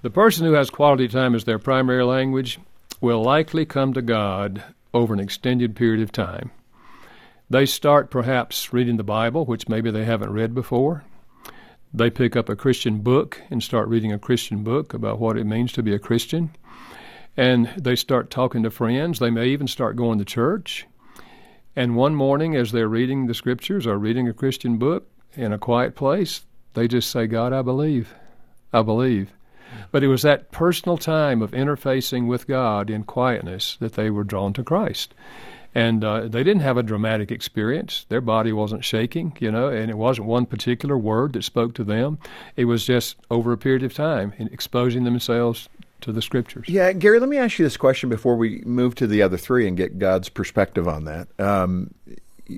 The 0.00 0.10
person 0.10 0.46
who 0.46 0.54
has 0.54 0.70
quality 0.70 1.06
time 1.06 1.34
as 1.34 1.44
their 1.44 1.58
primary 1.58 2.02
language 2.02 2.58
will 3.02 3.22
likely 3.22 3.66
come 3.66 3.92
to 3.92 4.00
God 4.00 4.64
over 4.92 5.14
an 5.14 5.20
extended 5.20 5.76
period 5.76 6.02
of 6.02 6.12
time. 6.12 6.50
They 7.48 7.66
start 7.66 8.10
perhaps 8.10 8.72
reading 8.72 8.96
the 8.96 9.02
Bible, 9.02 9.44
which 9.44 9.68
maybe 9.68 9.90
they 9.90 10.04
haven't 10.04 10.32
read 10.32 10.54
before. 10.54 11.04
They 11.92 12.10
pick 12.10 12.36
up 12.36 12.48
a 12.48 12.54
Christian 12.54 13.00
book 13.00 13.42
and 13.50 13.62
start 13.62 13.88
reading 13.88 14.12
a 14.12 14.18
Christian 14.18 14.62
book 14.62 14.94
about 14.94 15.18
what 15.18 15.36
it 15.36 15.44
means 15.44 15.72
to 15.72 15.82
be 15.82 15.92
a 15.92 15.98
Christian. 15.98 16.50
And 17.36 17.68
they 17.76 17.96
start 17.96 18.30
talking 18.30 18.62
to 18.62 18.70
friends. 18.70 19.18
They 19.18 19.30
may 19.30 19.48
even 19.48 19.66
start 19.66 19.96
going 19.96 20.18
to 20.18 20.24
church. 20.24 20.86
And 21.74 21.96
one 21.96 22.14
morning, 22.14 22.54
as 22.54 22.70
they're 22.70 22.88
reading 22.88 23.26
the 23.26 23.34
scriptures 23.34 23.86
or 23.86 23.98
reading 23.98 24.28
a 24.28 24.32
Christian 24.32 24.78
book 24.78 25.08
in 25.34 25.52
a 25.52 25.58
quiet 25.58 25.96
place, 25.96 26.42
they 26.74 26.86
just 26.86 27.10
say, 27.10 27.26
God, 27.26 27.52
I 27.52 27.62
believe. 27.62 28.14
I 28.72 28.82
believe. 28.82 29.32
But 29.90 30.02
it 30.02 30.08
was 30.08 30.22
that 30.22 30.50
personal 30.50 30.98
time 30.98 31.42
of 31.42 31.52
interfacing 31.52 32.26
with 32.26 32.46
God 32.46 32.90
in 32.90 33.04
quietness 33.04 33.76
that 33.80 33.94
they 33.94 34.10
were 34.10 34.24
drawn 34.24 34.52
to 34.54 34.62
Christ 34.62 35.14
and 35.74 36.02
uh, 36.02 36.22
they 36.22 36.42
didn't 36.42 36.62
have 36.62 36.76
a 36.76 36.82
dramatic 36.82 37.30
experience. 37.30 38.04
Their 38.08 38.20
body 38.20 38.52
wasn't 38.52 38.84
shaking, 38.84 39.36
you 39.38 39.50
know, 39.50 39.68
and 39.68 39.90
it 39.90 39.96
wasn't 39.96 40.26
one 40.26 40.46
particular 40.46 40.98
word 40.98 41.34
that 41.34 41.44
spoke 41.44 41.74
to 41.74 41.84
them. 41.84 42.18
It 42.56 42.64
was 42.64 42.84
just 42.84 43.16
over 43.30 43.52
a 43.52 43.58
period 43.58 43.82
of 43.82 43.94
time 43.94 44.32
exposing 44.38 45.04
themselves 45.04 45.68
to 46.00 46.12
the 46.12 46.22
scriptures. 46.22 46.66
Yeah, 46.68 46.92
Gary, 46.92 47.20
let 47.20 47.28
me 47.28 47.36
ask 47.36 47.58
you 47.58 47.64
this 47.64 47.76
question 47.76 48.08
before 48.08 48.36
we 48.36 48.62
move 48.64 48.94
to 48.96 49.06
the 49.06 49.22
other 49.22 49.36
three 49.36 49.68
and 49.68 49.76
get 49.76 49.98
God's 49.98 50.28
perspective 50.28 50.88
on 50.88 51.04
that. 51.04 51.28
Um, 51.38 51.94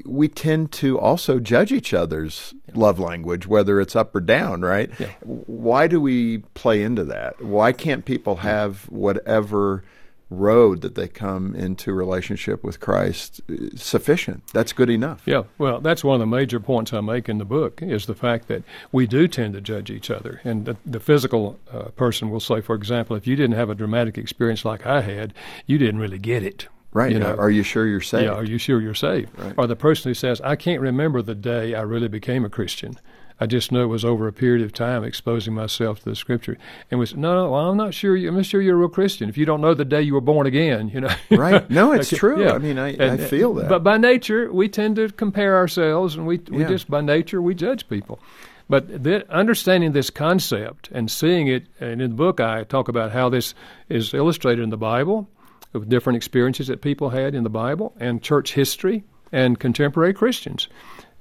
we 0.04 0.28
tend 0.28 0.72
to 0.72 0.98
also 0.98 1.38
judge 1.38 1.72
each 1.72 1.92
other's 1.92 2.54
yeah. 2.66 2.74
love 2.76 2.98
language, 2.98 3.46
whether 3.46 3.80
it's 3.80 3.96
up 3.96 4.14
or 4.14 4.20
down, 4.20 4.62
right? 4.62 4.90
Yeah. 4.98 5.12
Why 5.22 5.86
do 5.86 6.00
we 6.00 6.38
play 6.54 6.82
into 6.82 7.04
that? 7.04 7.42
Why 7.42 7.72
can't 7.72 8.04
people 8.04 8.36
have 8.36 8.84
whatever 8.90 9.84
road 10.32 10.80
that 10.80 10.94
they 10.94 11.08
come 11.08 11.54
into 11.54 11.92
relationship 11.92 12.64
with 12.64 12.80
Christ 12.80 13.40
sufficient. 13.76 14.46
That's 14.52 14.72
good 14.72 14.90
enough. 14.90 15.22
Yeah, 15.26 15.42
well, 15.58 15.80
that's 15.80 16.02
one 16.02 16.14
of 16.14 16.20
the 16.20 16.26
major 16.26 16.60
points 16.60 16.92
I 16.92 17.00
make 17.00 17.28
in 17.28 17.38
the 17.38 17.44
book 17.44 17.82
is 17.82 18.06
the 18.06 18.14
fact 18.14 18.48
that 18.48 18.62
we 18.90 19.06
do 19.06 19.28
tend 19.28 19.54
to 19.54 19.60
judge 19.60 19.90
each 19.90 20.10
other. 20.10 20.40
And 20.44 20.64
the, 20.64 20.76
the 20.84 21.00
physical 21.00 21.58
uh, 21.70 21.84
person 21.90 22.30
will 22.30 22.40
say, 22.40 22.60
for 22.60 22.74
example, 22.74 23.16
if 23.16 23.26
you 23.26 23.36
didn't 23.36 23.56
have 23.56 23.70
a 23.70 23.74
dramatic 23.74 24.18
experience 24.18 24.64
like 24.64 24.86
I 24.86 25.02
had, 25.02 25.34
you 25.66 25.78
didn't 25.78 26.00
really 26.00 26.18
get 26.18 26.42
it. 26.42 26.68
Right. 26.92 27.12
You 27.12 27.18
uh, 27.18 27.20
know, 27.20 27.34
are 27.36 27.50
you 27.50 27.62
sure 27.62 27.86
you're 27.86 28.00
saved? 28.00 28.24
Yeah, 28.24 28.32
are 28.32 28.44
you 28.44 28.58
sure 28.58 28.80
you're 28.80 28.94
saved? 28.94 29.38
Right. 29.38 29.54
Or 29.56 29.66
the 29.66 29.76
person 29.76 30.10
who 30.10 30.14
says, 30.14 30.40
I 30.42 30.56
can't 30.56 30.80
remember 30.80 31.22
the 31.22 31.34
day 31.34 31.74
I 31.74 31.82
really 31.82 32.08
became 32.08 32.44
a 32.44 32.50
Christian. 32.50 32.98
I 33.40 33.46
just 33.46 33.72
know 33.72 33.82
it 33.82 33.86
was 33.86 34.04
over 34.04 34.28
a 34.28 34.32
period 34.32 34.64
of 34.64 34.72
time 34.72 35.02
exposing 35.02 35.52
myself 35.52 35.98
to 36.00 36.10
the 36.10 36.14
Scripture. 36.14 36.56
And 36.90 37.00
we 37.00 37.06
said, 37.06 37.18
no, 37.18 37.34
no, 37.34 37.50
well, 37.50 37.70
I'm 37.70 37.76
not 37.76 37.92
sure. 37.92 38.14
You, 38.14 38.28
I'm 38.28 38.36
not 38.36 38.46
sure 38.46 38.62
you're 38.62 38.76
a 38.76 38.78
real 38.78 38.88
Christian 38.88 39.28
if 39.28 39.36
you 39.36 39.44
don't 39.44 39.60
know 39.60 39.74
the 39.74 39.84
day 39.84 40.00
you 40.00 40.14
were 40.14 40.20
born 40.20 40.46
again. 40.46 40.90
You 40.90 41.00
know, 41.00 41.14
right? 41.30 41.68
No, 41.68 41.90
it's 41.92 42.12
okay. 42.12 42.18
true. 42.18 42.44
Yeah. 42.44 42.52
I 42.52 42.58
mean, 42.58 42.78
I, 42.78 42.90
and, 42.90 43.02
I 43.02 43.16
feel 43.16 43.54
that. 43.54 43.68
But 43.68 43.82
by 43.82 43.96
nature, 43.98 44.52
we 44.52 44.68
tend 44.68 44.96
to 44.96 45.08
compare 45.08 45.56
ourselves, 45.56 46.14
and 46.14 46.24
we 46.26 46.38
we 46.50 46.62
yeah. 46.62 46.68
just 46.68 46.88
by 46.88 47.00
nature 47.00 47.42
we 47.42 47.54
judge 47.54 47.88
people. 47.88 48.20
But 48.68 49.02
the, 49.02 49.28
understanding 49.28 49.90
this 49.90 50.10
concept 50.10 50.88
and 50.92 51.10
seeing 51.10 51.48
it, 51.48 51.66
and 51.80 52.00
in 52.00 52.10
the 52.10 52.16
book 52.16 52.38
I 52.38 52.62
talk 52.62 52.88
about 52.88 53.10
how 53.10 53.28
this 53.28 53.54
is 53.88 54.14
illustrated 54.14 54.62
in 54.62 54.70
the 54.70 54.76
Bible, 54.76 55.28
with 55.72 55.88
different 55.88 56.16
experiences 56.16 56.66
that 56.68 56.82
people 56.82 57.10
had 57.10 57.34
in 57.34 57.44
the 57.44 57.50
Bible 57.50 57.94
and 57.98 58.22
church 58.22 58.54
history 58.54 59.04
and 59.30 59.58
contemporary 59.58 60.12
Christians 60.12 60.68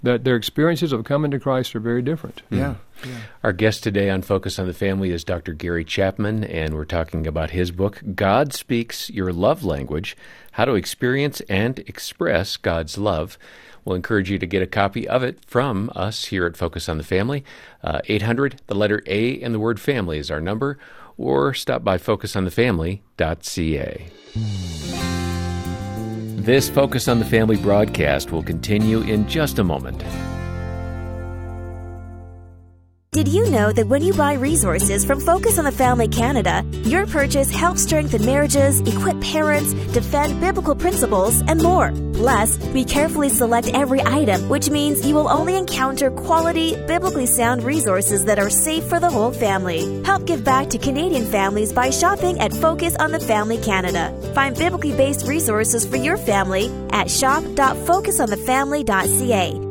that 0.03 0.23
their 0.23 0.35
experiences 0.35 0.91
of 0.91 1.03
coming 1.03 1.31
to 1.31 1.39
Christ 1.39 1.75
are 1.75 1.79
very 1.79 2.01
different. 2.01 2.41
Yeah. 2.49 2.75
yeah. 3.05 3.19
Our 3.43 3.53
guest 3.53 3.83
today 3.83 4.09
on 4.09 4.21
Focus 4.23 4.57
on 4.57 4.67
the 4.67 4.73
Family 4.73 5.11
is 5.11 5.23
Dr. 5.23 5.53
Gary 5.53 5.85
Chapman, 5.85 6.43
and 6.43 6.73
we're 6.73 6.85
talking 6.85 7.27
about 7.27 7.51
his 7.51 7.71
book, 7.71 8.01
God 8.15 8.53
Speaks 8.53 9.09
Your 9.09 9.31
Love 9.31 9.63
Language 9.63 10.17
How 10.53 10.65
to 10.65 10.73
Experience 10.73 11.41
and 11.41 11.79
Express 11.79 12.57
God's 12.57 12.97
Love. 12.97 13.37
We'll 13.85 13.95
encourage 13.95 14.29
you 14.29 14.37
to 14.39 14.45
get 14.45 14.61
a 14.61 14.67
copy 14.67 15.07
of 15.07 15.23
it 15.23 15.43
from 15.45 15.91
us 15.95 16.25
here 16.25 16.45
at 16.45 16.57
Focus 16.57 16.89
on 16.89 16.97
the 16.97 17.03
Family. 17.03 17.43
Uh, 17.83 18.01
800, 18.05 18.61
the 18.67 18.75
letter 18.75 19.01
A 19.07 19.39
and 19.41 19.53
the 19.53 19.59
word 19.59 19.79
family 19.79 20.17
is 20.17 20.31
our 20.31 20.41
number, 20.41 20.77
or 21.21 21.53
stop 21.53 21.83
by 21.83 21.97
focusonthefamily.ca. 21.97 24.07
This 26.41 26.69
Focus 26.69 27.07
on 27.07 27.19
the 27.19 27.25
Family 27.25 27.57
broadcast 27.57 28.31
will 28.31 28.41
continue 28.41 29.01
in 29.01 29.27
just 29.27 29.59
a 29.59 29.63
moment. 29.63 30.03
Did 33.13 33.27
you 33.27 33.49
know 33.49 33.73
that 33.73 33.87
when 33.87 34.01
you 34.01 34.13
buy 34.13 34.35
resources 34.35 35.03
from 35.03 35.19
Focus 35.19 35.59
on 35.59 35.65
the 35.65 35.71
Family 35.73 36.07
Canada, 36.07 36.63
your 36.85 37.05
purchase 37.05 37.51
helps 37.51 37.83
strengthen 37.83 38.25
marriages, 38.25 38.79
equip 38.79 39.19
parents, 39.19 39.73
defend 39.91 40.39
biblical 40.39 40.75
principles, 40.75 41.41
and 41.41 41.61
more? 41.61 41.91
Plus, 42.13 42.57
we 42.67 42.85
carefully 42.85 43.27
select 43.27 43.67
every 43.73 44.01
item, 44.03 44.47
which 44.47 44.69
means 44.69 45.05
you 45.05 45.13
will 45.13 45.27
only 45.27 45.57
encounter 45.57 46.09
quality, 46.09 46.77
biblically 46.87 47.25
sound 47.25 47.63
resources 47.63 48.23
that 48.23 48.39
are 48.39 48.49
safe 48.49 48.85
for 48.85 49.01
the 49.01 49.09
whole 49.09 49.33
family. 49.33 50.01
Help 50.05 50.25
give 50.25 50.45
back 50.45 50.69
to 50.69 50.77
Canadian 50.77 51.25
families 51.25 51.73
by 51.73 51.89
shopping 51.89 52.39
at 52.39 52.53
Focus 52.53 52.95
on 52.95 53.11
the 53.11 53.19
Family 53.19 53.57
Canada. 53.57 54.17
Find 54.33 54.55
biblically 54.55 54.93
based 54.93 55.27
resources 55.27 55.85
for 55.85 55.97
your 55.97 56.15
family 56.15 56.71
at 56.91 57.11
shop.focusonthefamily.ca. 57.11 59.70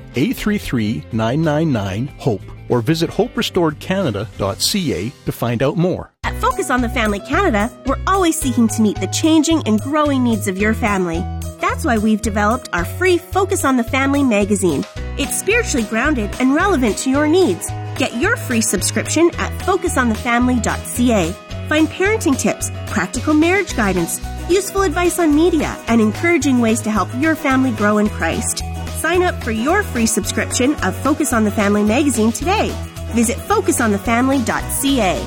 833 0.15 1.03
999 1.11 2.07
HOPE 2.19 2.41
or 2.69 2.81
visit 2.81 3.09
hoperestoredcanada.ca 3.09 5.09
to 5.25 5.31
find 5.31 5.61
out 5.61 5.77
more. 5.77 6.13
At 6.23 6.39
Focus 6.39 6.69
on 6.69 6.81
the 6.81 6.89
Family 6.89 7.19
Canada, 7.19 7.71
we're 7.85 8.01
always 8.07 8.39
seeking 8.39 8.67
to 8.69 8.81
meet 8.81 8.99
the 8.99 9.07
changing 9.07 9.61
and 9.67 9.79
growing 9.81 10.23
needs 10.23 10.47
of 10.47 10.57
your 10.57 10.73
family. 10.73 11.19
That's 11.59 11.85
why 11.85 11.97
we've 11.97 12.21
developed 12.21 12.69
our 12.73 12.85
free 12.85 13.17
Focus 13.17 13.65
on 13.65 13.77
the 13.77 13.83
Family 13.83 14.23
magazine. 14.23 14.85
It's 15.17 15.37
spiritually 15.37 15.87
grounded 15.87 16.35
and 16.39 16.55
relevant 16.55 16.97
to 16.99 17.09
your 17.09 17.27
needs. 17.27 17.67
Get 17.97 18.15
your 18.15 18.37
free 18.37 18.61
subscription 18.61 19.31
at 19.35 19.51
focusonthefamily.ca. 19.61 21.31
Find 21.67 21.87
parenting 21.87 22.39
tips, 22.39 22.71
practical 22.87 23.33
marriage 23.33 23.75
guidance, 23.75 24.19
useful 24.49 24.81
advice 24.81 25.19
on 25.19 25.35
media, 25.35 25.77
and 25.87 26.01
encouraging 26.01 26.59
ways 26.59 26.81
to 26.81 26.91
help 26.91 27.09
your 27.15 27.35
family 27.35 27.71
grow 27.71 27.97
in 27.97 28.09
Christ. 28.09 28.63
Sign 29.01 29.23
up 29.23 29.43
for 29.43 29.49
your 29.49 29.81
free 29.81 30.05
subscription 30.05 30.75
of 30.83 30.95
Focus 30.97 31.33
on 31.33 31.43
the 31.43 31.49
Family 31.49 31.81
magazine 31.83 32.31
today. 32.31 32.69
Visit 33.15 33.35
focusonthefamily.ca. 33.35 35.17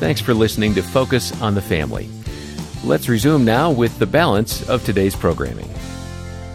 Thanks 0.00 0.20
for 0.20 0.34
listening 0.34 0.74
to 0.74 0.82
Focus 0.82 1.40
on 1.40 1.54
the 1.54 1.62
Family. 1.62 2.10
Let's 2.84 3.08
resume 3.08 3.46
now 3.46 3.70
with 3.70 3.98
the 3.98 4.06
balance 4.06 4.68
of 4.68 4.84
today's 4.84 5.16
programming. 5.16 5.73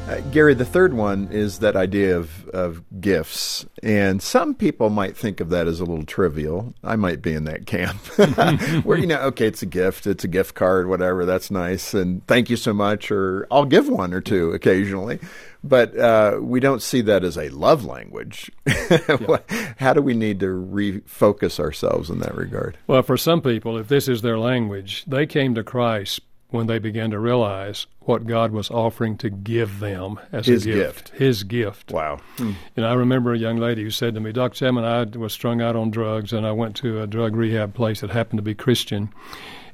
Uh, 0.09 0.21
Gary, 0.31 0.55
the 0.55 0.65
third 0.65 0.95
one 0.95 1.27
is 1.31 1.59
that 1.59 1.75
idea 1.75 2.17
of, 2.17 2.47
of 2.49 2.83
gifts. 2.99 3.67
And 3.83 4.23
some 4.23 4.55
people 4.55 4.89
might 4.89 5.15
think 5.15 5.39
of 5.39 5.49
that 5.49 5.67
as 5.67 5.79
a 5.79 5.85
little 5.85 6.03
trivial. 6.03 6.73
I 6.83 6.95
might 6.95 7.21
be 7.21 7.33
in 7.33 7.43
that 7.43 7.67
camp. 7.67 7.97
Where, 8.85 8.97
you 8.97 9.05
know, 9.05 9.19
okay, 9.25 9.45
it's 9.45 9.61
a 9.61 9.67
gift, 9.67 10.07
it's 10.07 10.23
a 10.23 10.27
gift 10.27 10.55
card, 10.55 10.87
whatever, 10.89 11.27
that's 11.27 11.51
nice. 11.51 11.93
And 11.93 12.25
thank 12.25 12.49
you 12.49 12.55
so 12.55 12.73
much, 12.73 13.11
or 13.11 13.45
I'll 13.51 13.65
give 13.65 13.87
one 13.87 14.11
or 14.11 14.19
two 14.19 14.49
occasionally. 14.51 15.19
But 15.63 15.95
uh, 15.95 16.39
we 16.41 16.59
don't 16.59 16.81
see 16.81 17.01
that 17.01 17.23
as 17.23 17.37
a 17.37 17.49
love 17.49 17.85
language. 17.85 18.49
How 19.77 19.93
do 19.93 20.01
we 20.01 20.15
need 20.15 20.39
to 20.39 20.47
refocus 20.47 21.59
ourselves 21.59 22.09
in 22.09 22.17
that 22.19 22.33
regard? 22.33 22.79
Well, 22.87 23.03
for 23.03 23.17
some 23.17 23.41
people, 23.41 23.77
if 23.77 23.89
this 23.89 24.07
is 24.07 24.23
their 24.23 24.39
language, 24.39 25.05
they 25.05 25.27
came 25.27 25.53
to 25.53 25.63
Christ 25.63 26.21
when 26.49 26.67
they 26.67 26.79
began 26.79 27.11
to 27.11 27.19
realize 27.19 27.85
what 28.01 28.25
God 28.25 28.51
was 28.51 28.71
offering 28.71 29.17
to 29.17 29.29
give 29.29 29.79
them 29.79 30.19
as 30.31 30.47
His 30.47 30.65
a 30.65 30.71
gift. 30.71 31.11
gift. 31.11 31.19
His 31.19 31.43
gift. 31.43 31.91
Wow. 31.91 32.19
Hmm. 32.37 32.53
You 32.75 32.83
know, 32.83 32.89
I 32.89 32.93
remember 32.93 33.33
a 33.33 33.37
young 33.37 33.57
lady 33.57 33.83
who 33.83 33.91
said 33.91 34.15
to 34.15 34.19
me, 34.19 34.31
Dr. 34.31 34.55
Chapman, 34.55 34.83
I 34.83 35.03
was 35.17 35.31
strung 35.31 35.61
out 35.61 35.75
on 35.75 35.91
drugs, 35.91 36.33
and 36.33 36.45
I 36.45 36.51
went 36.51 36.75
to 36.77 37.01
a 37.01 37.07
drug 37.07 37.35
rehab 37.35 37.75
place 37.75 38.01
that 38.01 38.09
happened 38.09 38.39
to 38.39 38.43
be 38.43 38.55
Christian. 38.55 39.09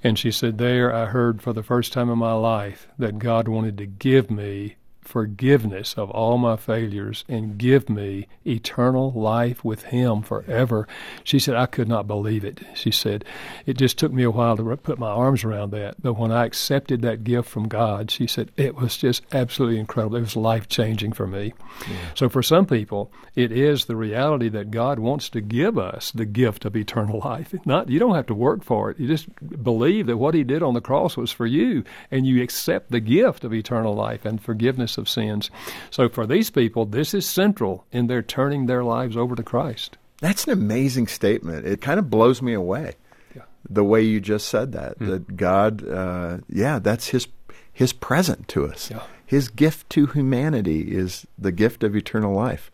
And 0.03 0.19
she 0.19 0.31
said, 0.31 0.57
There 0.57 0.93
I 0.93 1.05
heard 1.05 1.41
for 1.41 1.53
the 1.53 1.63
first 1.63 1.93
time 1.93 2.09
in 2.09 2.17
my 2.17 2.33
life 2.33 2.87
that 2.99 3.19
God 3.19 3.47
wanted 3.47 3.77
to 3.77 3.85
give 3.85 4.29
me 4.29 4.75
forgiveness 5.05 5.93
of 5.93 6.09
all 6.11 6.37
my 6.37 6.57
failures 6.57 7.23
and 7.29 7.57
give 7.57 7.89
me 7.89 8.27
eternal 8.45 9.11
life 9.11 9.63
with 9.63 9.83
Him 9.83 10.21
forever. 10.21 10.87
She 11.23 11.39
said, 11.39 11.55
I 11.55 11.65
could 11.65 11.87
not 11.87 12.07
believe 12.07 12.43
it. 12.43 12.61
She 12.73 12.91
said, 12.91 13.23
It 13.65 13.77
just 13.77 13.97
took 13.97 14.11
me 14.11 14.23
a 14.23 14.31
while 14.31 14.57
to 14.57 14.77
put 14.77 14.99
my 14.99 15.09
arms 15.09 15.43
around 15.43 15.71
that. 15.71 16.01
But 16.01 16.13
when 16.13 16.31
I 16.31 16.45
accepted 16.45 17.01
that 17.01 17.23
gift 17.23 17.49
from 17.49 17.67
God, 17.67 18.11
she 18.11 18.27
said, 18.27 18.51
it 18.57 18.75
was 18.75 18.97
just 18.97 19.23
absolutely 19.31 19.79
incredible. 19.79 20.17
It 20.17 20.21
was 20.21 20.35
life 20.35 20.67
changing 20.67 21.13
for 21.13 21.27
me. 21.27 21.53
Yeah. 21.81 21.95
So 22.15 22.29
for 22.29 22.41
some 22.41 22.65
people, 22.65 23.11
it 23.35 23.51
is 23.51 23.85
the 23.85 23.95
reality 23.95 24.49
that 24.49 24.71
God 24.71 24.99
wants 24.99 25.29
to 25.29 25.41
give 25.41 25.77
us 25.77 26.11
the 26.11 26.25
gift 26.25 26.65
of 26.65 26.75
eternal 26.75 27.19
life. 27.23 27.53
Not 27.65 27.89
You 27.89 27.99
don't 27.99 28.15
have 28.15 28.27
to 28.27 28.33
work 28.33 28.63
for 28.63 28.91
it. 28.91 28.99
You 28.99 29.07
just 29.07 29.27
believe 29.63 30.07
that 30.07 30.17
what 30.17 30.33
He 30.33 30.43
did 30.43 30.63
on 30.63 30.73
the 30.73 30.81
cross 30.81 31.17
was 31.17 31.31
for 31.31 31.45
you, 31.45 31.83
and 32.11 32.25
you 32.25 32.41
accept 32.41 32.91
the 32.91 32.99
gift 32.99 33.43
of 33.43 33.53
eternal 33.53 33.93
life 33.93 34.25
and 34.25 34.41
forgiveness 34.41 34.94
of 34.97 35.09
sins. 35.09 35.49
So 35.89 36.09
for 36.09 36.25
these 36.25 36.49
people, 36.49 36.85
this 36.85 37.13
is 37.13 37.25
central 37.25 37.85
in 37.91 38.07
their 38.07 38.21
turning 38.21 38.65
their 38.65 38.83
lives 38.83 39.17
over 39.17 39.35
to 39.35 39.43
Christ. 39.43 39.97
That's 40.21 40.45
an 40.45 40.53
amazing 40.53 41.07
statement. 41.07 41.65
It 41.65 41.81
kind 41.81 41.99
of 41.99 42.09
blows 42.09 42.41
me 42.41 42.53
away. 42.53 42.93
Yeah. 43.35 43.43
The 43.69 43.83
way 43.83 44.01
you 44.01 44.19
just 44.19 44.47
said 44.47 44.71
that, 44.71 44.99
mm. 44.99 45.07
that 45.07 45.35
God, 45.35 45.87
uh, 45.87 46.37
yeah, 46.49 46.79
that's 46.79 47.09
His 47.09 47.27
His 47.71 47.93
present 47.93 48.47
to 48.49 48.65
us. 48.65 48.89
Yeah. 48.89 49.03
His 49.25 49.49
gift 49.49 49.89
to 49.91 50.05
humanity 50.07 50.95
is 50.95 51.25
the 51.37 51.51
gift 51.51 51.83
of 51.83 51.95
eternal 51.95 52.33
life. 52.33 52.71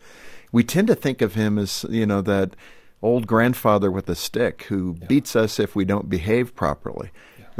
We 0.51 0.63
tend 0.63 0.87
to 0.87 0.95
think 0.95 1.21
of 1.21 1.33
Him 1.33 1.57
as 1.57 1.85
you 1.89 2.05
know 2.05 2.21
that 2.21 2.55
old 3.01 3.25
grandfather 3.25 3.89
with 3.89 4.07
a 4.09 4.15
stick 4.15 4.63
who 4.63 4.95
yeah. 4.99 5.07
beats 5.07 5.35
us 5.35 5.59
if 5.59 5.75
we 5.75 5.85
don't 5.85 6.09
behave 6.09 6.55
properly. 6.55 7.09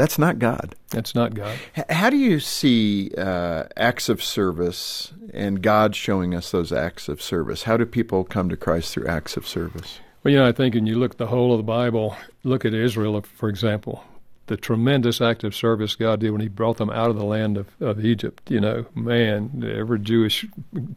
That's 0.01 0.17
not 0.17 0.39
God. 0.39 0.73
That's 0.89 1.13
not 1.13 1.35
God. 1.35 1.55
H- 1.77 1.85
how 1.91 2.09
do 2.09 2.17
you 2.17 2.39
see 2.39 3.11
uh, 3.15 3.65
acts 3.77 4.09
of 4.09 4.23
service 4.23 5.13
and 5.31 5.61
God 5.61 5.95
showing 5.95 6.33
us 6.33 6.49
those 6.49 6.71
acts 6.71 7.07
of 7.07 7.21
service? 7.21 7.61
How 7.61 7.77
do 7.77 7.85
people 7.85 8.23
come 8.23 8.49
to 8.49 8.57
Christ 8.57 8.95
through 8.95 9.05
acts 9.05 9.37
of 9.37 9.47
service? 9.47 9.99
Well, 10.23 10.31
you 10.31 10.39
know, 10.39 10.47
I 10.47 10.53
think 10.53 10.73
when 10.73 10.87
you 10.87 10.97
look 10.97 11.11
at 11.11 11.17
the 11.19 11.27
whole 11.27 11.53
of 11.53 11.59
the 11.59 11.63
Bible, 11.63 12.17
look 12.43 12.65
at 12.65 12.73
Israel, 12.73 13.21
for 13.21 13.47
example 13.47 14.03
the 14.47 14.57
tremendous 14.57 15.21
act 15.21 15.43
of 15.43 15.55
service 15.55 15.95
God 15.95 16.19
did 16.19 16.31
when 16.31 16.41
He 16.41 16.47
brought 16.47 16.77
them 16.77 16.89
out 16.89 17.09
of 17.09 17.15
the 17.15 17.23
land 17.23 17.57
of, 17.57 17.67
of 17.79 18.03
Egypt. 18.03 18.49
You 18.49 18.59
know, 18.59 18.85
man, 18.95 19.63
every 19.75 19.99
Jewish 19.99 20.45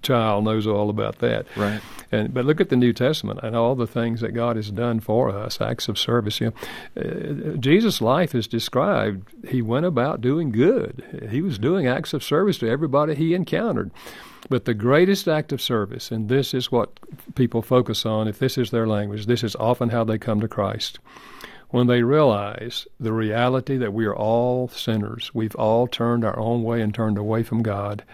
child 0.02 0.44
knows 0.44 0.66
all 0.66 0.90
about 0.90 1.18
that. 1.18 1.46
Right. 1.56 1.80
And 2.10 2.34
but 2.34 2.44
look 2.44 2.60
at 2.60 2.68
the 2.68 2.76
New 2.76 2.92
Testament 2.92 3.40
and 3.42 3.54
all 3.54 3.74
the 3.74 3.86
things 3.86 4.20
that 4.20 4.32
God 4.32 4.56
has 4.56 4.70
done 4.70 5.00
for 5.00 5.30
us, 5.30 5.60
acts 5.60 5.88
of 5.88 5.98
service. 5.98 6.40
You 6.40 6.52
know, 6.96 7.54
uh, 7.54 7.56
Jesus' 7.56 8.00
life 8.00 8.34
is 8.34 8.48
described. 8.48 9.28
He 9.48 9.62
went 9.62 9.86
about 9.86 10.20
doing 10.20 10.50
good. 10.50 11.28
He 11.30 11.42
was 11.42 11.58
doing 11.58 11.86
acts 11.86 12.12
of 12.12 12.24
service 12.24 12.58
to 12.58 12.68
everybody 12.68 13.14
he 13.14 13.34
encountered. 13.34 13.90
But 14.48 14.66
the 14.66 14.74
greatest 14.74 15.26
act 15.26 15.52
of 15.52 15.62
service, 15.62 16.10
and 16.10 16.28
this 16.28 16.52
is 16.52 16.70
what 16.70 16.90
people 17.34 17.62
focus 17.62 18.04
on, 18.04 18.28
if 18.28 18.38
this 18.38 18.58
is 18.58 18.70
their 18.70 18.86
language, 18.86 19.24
this 19.24 19.42
is 19.42 19.56
often 19.56 19.88
how 19.88 20.04
they 20.04 20.18
come 20.18 20.40
to 20.40 20.48
Christ 20.48 20.98
when 21.74 21.88
they 21.88 22.04
realize 22.04 22.86
the 23.00 23.12
reality 23.12 23.76
that 23.76 23.92
we 23.92 24.06
are 24.06 24.14
all 24.14 24.68
sinners, 24.68 25.32
we've 25.34 25.56
all 25.56 25.88
turned 25.88 26.24
our 26.24 26.38
own 26.38 26.62
way 26.62 26.80
and 26.80 26.94
turned 26.94 27.18
away 27.18 27.42
from 27.42 27.64
God. 27.64 28.04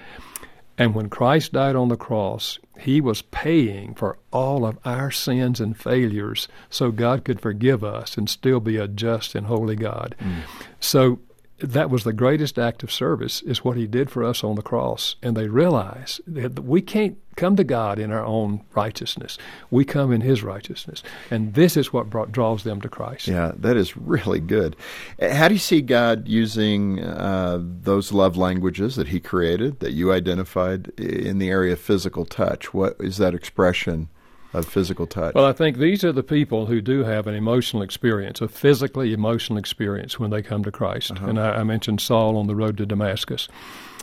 And 0.78 0.94
when 0.94 1.10
Christ 1.10 1.52
died 1.52 1.76
on 1.76 1.90
the 1.90 1.96
cross, 1.98 2.58
he 2.78 3.02
was 3.02 3.20
paying 3.20 3.94
for 3.94 4.18
all 4.32 4.64
of 4.64 4.78
our 4.86 5.10
sins 5.10 5.60
and 5.60 5.76
failures 5.76 6.48
so 6.70 6.90
God 6.90 7.22
could 7.22 7.38
forgive 7.38 7.84
us 7.84 8.16
and 8.16 8.30
still 8.30 8.60
be 8.60 8.78
a 8.78 8.88
just 8.88 9.34
and 9.34 9.46
holy 9.46 9.76
God. 9.76 10.16
Mm. 10.18 10.40
So 10.80 11.18
that 11.60 11.90
was 11.90 12.04
the 12.04 12.12
greatest 12.12 12.58
act 12.58 12.82
of 12.82 12.90
service 12.90 13.42
is 13.42 13.64
what 13.64 13.76
he 13.76 13.86
did 13.86 14.10
for 14.10 14.24
us 14.24 14.42
on 14.42 14.56
the 14.56 14.62
cross. 14.62 15.16
And 15.22 15.36
they 15.36 15.48
realize 15.48 16.20
that 16.26 16.64
we 16.64 16.82
can't 16.82 17.18
come 17.36 17.56
to 17.56 17.64
god 17.64 17.98
in 17.98 18.10
our 18.12 18.24
own 18.24 18.62
righteousness. 18.74 19.38
We 19.70 19.84
come 19.84 20.12
in 20.12 20.20
his 20.20 20.42
righteousness. 20.42 21.02
And 21.30 21.54
this 21.54 21.76
is 21.76 21.92
what 21.92 22.10
brought, 22.10 22.32
draws 22.32 22.64
them 22.64 22.80
to 22.80 22.88
christ. 22.88 23.28
Yeah 23.28 23.52
that 23.56 23.76
is 23.76 23.96
really 23.96 24.40
good. 24.40 24.76
How 25.20 25.48
do 25.48 25.54
you 25.54 25.60
see 25.60 25.80
god 25.80 26.28
using 26.28 27.02
uh, 27.02 27.58
those 27.60 28.12
love 28.12 28.36
languages 28.36 28.96
that 28.96 29.08
he 29.08 29.20
created 29.20 29.80
that 29.80 29.92
you 29.92 30.12
identified 30.12 30.88
in 30.98 31.38
the 31.38 31.48
area 31.48 31.74
of 31.74 31.80
physical 31.80 32.24
touch? 32.24 32.74
What 32.74 32.96
is 33.00 33.18
that 33.18 33.34
expression 33.34 34.08
of 34.52 34.66
physical 34.66 35.06
touch? 35.06 35.34
Well, 35.34 35.46
I 35.46 35.52
think 35.52 35.78
these 35.78 36.04
are 36.04 36.12
the 36.12 36.22
people 36.22 36.66
who 36.66 36.80
do 36.80 37.04
have 37.04 37.26
an 37.26 37.34
emotional 37.34 37.82
experience, 37.82 38.40
a 38.40 38.48
physically 38.48 39.12
emotional 39.12 39.58
experience 39.58 40.18
when 40.18 40.30
they 40.30 40.42
come 40.42 40.64
to 40.64 40.72
Christ. 40.72 41.12
Uh-huh. 41.12 41.26
And 41.26 41.40
I, 41.40 41.56
I 41.56 41.64
mentioned 41.64 42.00
Saul 42.00 42.36
on 42.36 42.46
the 42.46 42.56
road 42.56 42.76
to 42.78 42.86
Damascus. 42.86 43.48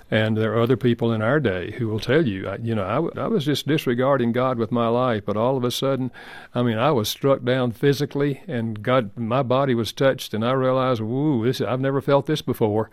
And 0.10 0.38
there 0.38 0.53
are 0.53 0.62
other 0.62 0.77
people 0.77 1.12
in 1.12 1.21
our 1.21 1.39
day 1.39 1.71
who 1.71 1.88
will 1.88 1.99
tell 1.99 2.25
you, 2.25 2.47
I- 2.47 2.57
you 2.62 2.75
know, 2.75 3.10
I 3.17 3.27
was 3.27 3.45
just 3.45 3.67
disregarding 3.67 4.31
God 4.31 4.57
with 4.57 4.71
my 4.71 4.88
life, 4.88 5.23
but 5.25 5.36
all 5.38 5.57
of 5.57 5.63
a 5.63 5.71
sudden, 5.71 6.12
I 6.55 6.62
mean, 6.63 6.77
I 6.77 6.91
was 6.91 7.10
struck 7.10 7.43
down 7.43 7.71
physically, 7.71 8.41
and 8.47 8.81
God, 8.81 9.12
my 9.17 9.43
body 9.43 9.75
was 9.75 9.91
touched, 9.91 10.33
and 10.33 10.45
I 10.45 10.51
realized, 10.53 11.01
woo, 11.01 11.45
this, 11.45 11.60
I've 11.62 11.81
never 11.81 11.99
felt 12.01 12.25
this 12.25 12.41
before. 12.41 12.89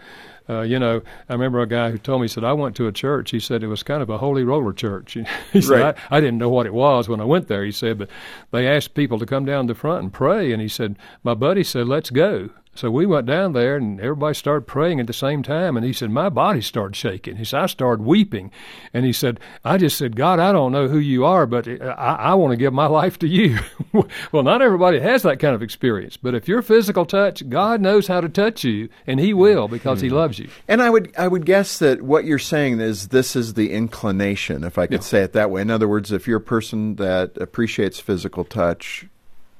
Uh, 0.49 0.61
you 0.61 0.79
know, 0.79 1.01
I 1.29 1.33
remember 1.33 1.61
a 1.61 1.67
guy 1.67 1.91
who 1.91 1.99
told 1.99 2.21
me, 2.21 2.25
he 2.25 2.29
said, 2.29 2.45
I 2.45 2.53
went 2.53 2.77
to 2.77 2.87
a 2.87 2.93
church. 2.93 3.31
He 3.31 3.41
said 3.41 3.63
it 3.63 3.69
was 3.69 3.83
kind 3.83 4.03
of 4.03 4.11
a 4.11 4.19
holy 4.19 4.45
roller 4.45 4.73
church. 4.75 5.17
he 5.53 5.61
said, 5.63 5.71
Right. 5.71 5.97
I, 6.11 6.17
I 6.19 6.21
didn't 6.21 6.39
know 6.39 6.51
what 6.51 6.67
it 6.67 6.75
was 6.75 7.09
when 7.09 7.21
I 7.21 7.25
went 7.25 7.49
there, 7.49 7.65
he 7.65 7.73
said, 7.73 7.97
but 7.99 8.11
they 8.51 8.67
asked 8.67 8.95
people 8.95 9.19
to 9.21 9.27
come 9.27 9.45
down 9.47 9.67
the 9.69 9.75
front 9.75 10.03
and 10.03 10.13
pray. 10.13 10.53
And 10.53 10.61
he 10.61 10.69
said, 10.69 10.97
My 11.23 11.35
buddy 11.35 11.65
said, 11.65 11.87
Let's 11.89 12.11
go. 12.11 12.51
So 12.77 12.91
we 12.91 13.07
went 13.07 13.27
down 13.27 13.53
there 13.53 13.77
and 13.77 14.01
everybody 14.01 14.35
started 14.35 14.67
praying 14.67 14.99
at 14.99 15.07
the 15.07 15.13
same 15.13 15.43
time. 15.43 15.77
And 15.77 15.87
he 15.87 15.93
said, 15.93 16.11
My 16.11 16.29
body 16.29 16.61
started 16.61 16.97
shaking. 16.97 17.37
He 17.37 17.45
said, 17.45 17.61
I 17.61 17.67
started 17.67 18.05
weeping. 18.05 18.51
And 18.93 19.05
he 19.05 19.13
said, 19.13 19.39
I 19.65 19.79
just 19.79 19.97
said, 19.97 20.17
God, 20.17 20.41
I 20.41 20.51
don't 20.51 20.73
know 20.73 20.89
who 20.89 20.99
you 20.99 21.25
are, 21.25 21.47
but 21.47 21.69
I, 21.69 22.17
I 22.19 22.35
want 22.35 22.51
to 22.51 22.57
give 22.57 22.73
my 22.73 22.87
life 22.87 23.19
to 23.21 23.29
you. 23.29 23.59
well, 24.33 24.43
not 24.43 24.61
everybody 24.61 24.99
has 24.99 25.23
that 25.23 25.39
kind 25.39 25.55
of 25.55 25.63
experience. 25.63 26.17
But 26.17 26.35
if 26.35 26.49
you're 26.49 26.63
physical 26.63 27.07
touch, 27.07 27.49
God 27.49 27.81
knows 27.81 28.09
how 28.09 28.21
to 28.21 28.29
touch 28.29 28.65
you, 28.65 28.89
and 29.07 29.21
He 29.21 29.33
will 29.33 29.69
because 29.69 30.01
He 30.01 30.09
hmm. 30.09 30.17
loves 30.17 30.39
you. 30.39 30.49
And 30.67 30.83
I 30.83 30.91
would 30.91 31.15
I 31.17 31.29
would 31.29 31.47
guess 31.47 31.79
that 31.79 32.03
what 32.03 32.25
you're 32.25 32.39
saying 32.39 32.81
is 32.81 33.09
this 33.09 33.37
is 33.37 33.55
the 33.55 33.73
inclination, 33.73 34.65
if 34.65 34.79
I 34.79 34.87
could 34.87 35.05
say 35.05 35.23
it 35.23 35.33
that 35.35 35.51
way. 35.51 35.63
In 35.63 35.71
other 35.71 35.89
words, 35.89 36.11
if 36.11 36.27
you're 36.27 36.39
a 36.39 36.41
person 36.41 36.97
that 36.97 37.37
appreciates 37.37 38.01
physical 38.01 38.45
touch 38.45 39.07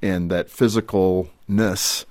and 0.03 0.31
that 0.31 0.49
physicalness, 0.49 2.05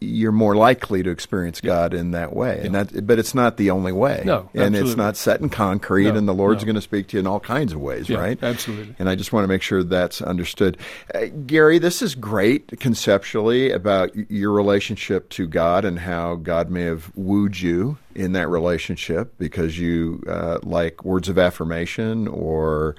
you're 0.00 0.32
more 0.32 0.54
likely 0.54 1.02
to 1.02 1.10
experience 1.10 1.60
God 1.60 1.92
in 1.92 2.12
that 2.12 2.34
way. 2.34 2.60
And 2.62 2.74
that 2.74 3.06
but 3.06 3.18
it's 3.18 3.34
not 3.34 3.56
the 3.56 3.70
only 3.70 3.92
way. 3.92 4.22
No, 4.24 4.48
and 4.54 4.76
it's 4.76 4.96
not 4.96 5.16
set 5.16 5.40
in 5.40 5.48
concrete 5.48 6.04
No, 6.04 6.16
and 6.16 6.28
the 6.28 6.34
Lord's 6.34 6.62
no. 6.62 6.66
going 6.66 6.76
to 6.76 6.80
speak 6.80 7.08
to 7.08 7.16
you 7.16 7.20
in 7.20 7.26
all 7.26 7.40
kinds 7.40 7.72
of 7.72 7.80
ways, 7.80 8.08
Yeah, 8.08 8.18
right? 8.18 8.42
absolutely. 8.42 8.94
And 8.98 9.08
I 9.08 9.16
just 9.16 9.32
want 9.32 9.44
to 9.44 9.48
make 9.48 9.62
sure 9.62 9.82
that's 9.82 10.22
understood. 10.22 10.78
Uh, 11.14 11.26
Gary, 11.46 11.78
this 11.78 12.00
is 12.00 12.14
great 12.14 12.78
conceptually 12.78 13.72
about 13.72 14.14
your 14.30 14.52
relationship 14.52 15.28
to 15.30 15.46
God 15.46 15.84
and 15.84 15.98
how 15.98 16.36
God 16.36 16.70
may 16.70 16.82
have 16.82 17.10
wooed 17.16 17.58
you 17.58 17.98
in 18.14 18.32
that 18.32 18.48
relationship 18.48 19.34
because 19.38 19.78
you 19.78 20.22
uh, 20.28 20.58
like 20.62 21.04
words 21.04 21.28
of 21.28 21.38
affirmation 21.38 22.28
or 22.28 22.94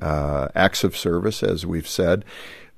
uh, 0.00 0.48
acts 0.54 0.82
of 0.82 0.96
service, 0.96 1.42
as 1.42 1.66
we've 1.66 1.88
said. 1.88 2.24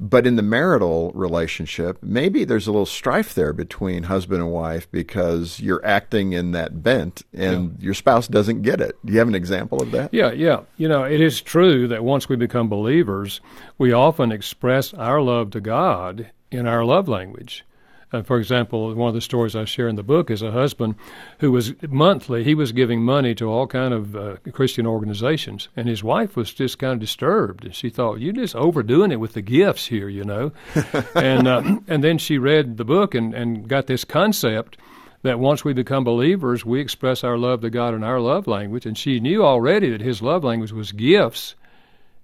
But 0.01 0.27
in 0.27 0.37
the 0.37 0.43
marital 0.43 1.13
relationship, 1.15 1.99
maybe 2.03 2.45
there's 2.45 2.67
a 2.67 2.73
little 2.73 2.87
strife 2.87 3.35
there 3.35 3.53
between 3.53 4.05
husband 4.05 4.43
and 4.43 4.51
wife 4.51 4.91
because 4.91 5.61
you're 5.61 5.85
acting 5.85 6.33
in 6.33 6.53
that 6.53 6.83
bent 6.83 7.23
and 7.33 7.81
your 7.81 7.95
spouse 7.95 8.27
doesn't 8.27 8.63
get 8.63 8.81
it. 8.81 8.97
Do 9.05 9.13
you 9.13 9.19
have 9.19 9.29
an 9.29 9.35
example 9.35 9.83
of 9.83 9.91
that? 9.93 10.13
Yeah, 10.13 10.33
yeah. 10.33 10.63
You 10.77 10.89
know, 10.89 11.05
it 11.05 11.21
is 11.21 11.41
true 11.41 11.89
that 11.89 12.05
once 12.05 12.29
we 12.29 12.37
become 12.37 12.69
believers, 12.69 13.41
we 13.79 13.93
often 13.93 14.33
express 14.33 14.93
our 14.95 15.21
love 15.21 15.51
to 15.53 15.61
God 15.61 16.31
in 16.51 16.67
our 16.67 16.85
love 16.85 17.09
language. 17.09 17.65
Uh, 18.13 18.23
for 18.23 18.39
example, 18.39 18.95
one 18.95 19.09
of 19.09 19.15
the 19.15 19.21
stories 19.21 19.57
I 19.57 19.65
share 19.65 19.89
in 19.89 19.97
the 19.97 20.03
book 20.03 20.31
is 20.31 20.43
a 20.43 20.51
husband 20.51 20.97
who 21.39 21.51
was 21.51 21.73
monthly 21.89 22.45
he 22.45 22.55
was 22.55 22.73
giving 22.73 23.03
money 23.03 23.35
to 23.37 23.51
all 23.51 23.67
kind 23.67 23.95
of 23.95 24.15
uh, 24.15 24.37
Christian 24.53 24.87
organizations, 24.87 25.69
and 25.77 25.89
his 25.89 26.05
wife 26.05 26.37
was 26.37 26.53
just 26.53 26.79
kind 26.79 26.95
of 26.95 27.01
disturbed, 27.01 27.65
and 27.65 27.75
she 27.75 27.89
thought, 27.89 28.21
"You're 28.21 28.33
just 28.33 28.55
overdoing 28.57 29.13
it 29.13 29.21
with 29.21 29.33
the 29.33 29.43
gifts 29.43 29.87
here," 29.87 30.09
you 30.09 30.25
know. 30.25 30.53
and 31.15 31.49
uh, 31.49 31.63
and 31.89 32.05
then 32.05 32.19
she 32.19 32.39
read 32.39 32.77
the 32.77 32.85
book 32.85 33.15
and 33.15 33.35
and 33.35 33.69
got 33.69 33.87
this 33.87 34.05
concept 34.05 34.77
that 35.23 35.39
once 35.39 35.65
we 35.65 35.73
become 35.73 36.05
believers, 36.05 36.65
we 36.65 36.81
express 36.81 37.25
our 37.25 37.39
love 37.39 37.61
to 37.61 37.71
God 37.71 37.95
in 37.95 38.03
our 38.03 38.21
love 38.21 38.47
language. 38.47 38.87
And 38.87 38.99
she 38.99 39.21
knew 39.21 39.45
already 39.45 39.91
that 39.91 40.01
his 40.01 40.21
love 40.21 40.45
language 40.45 40.73
was 40.73 40.93
gifts. 40.93 41.55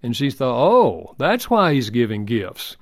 And 0.02 0.16
she 0.16 0.30
thought, 0.30 0.60
oh, 0.60 1.14
that's 1.18 1.48
why 1.48 1.74
he's 1.74 1.90
giving 1.90 2.24
gifts. 2.24 2.76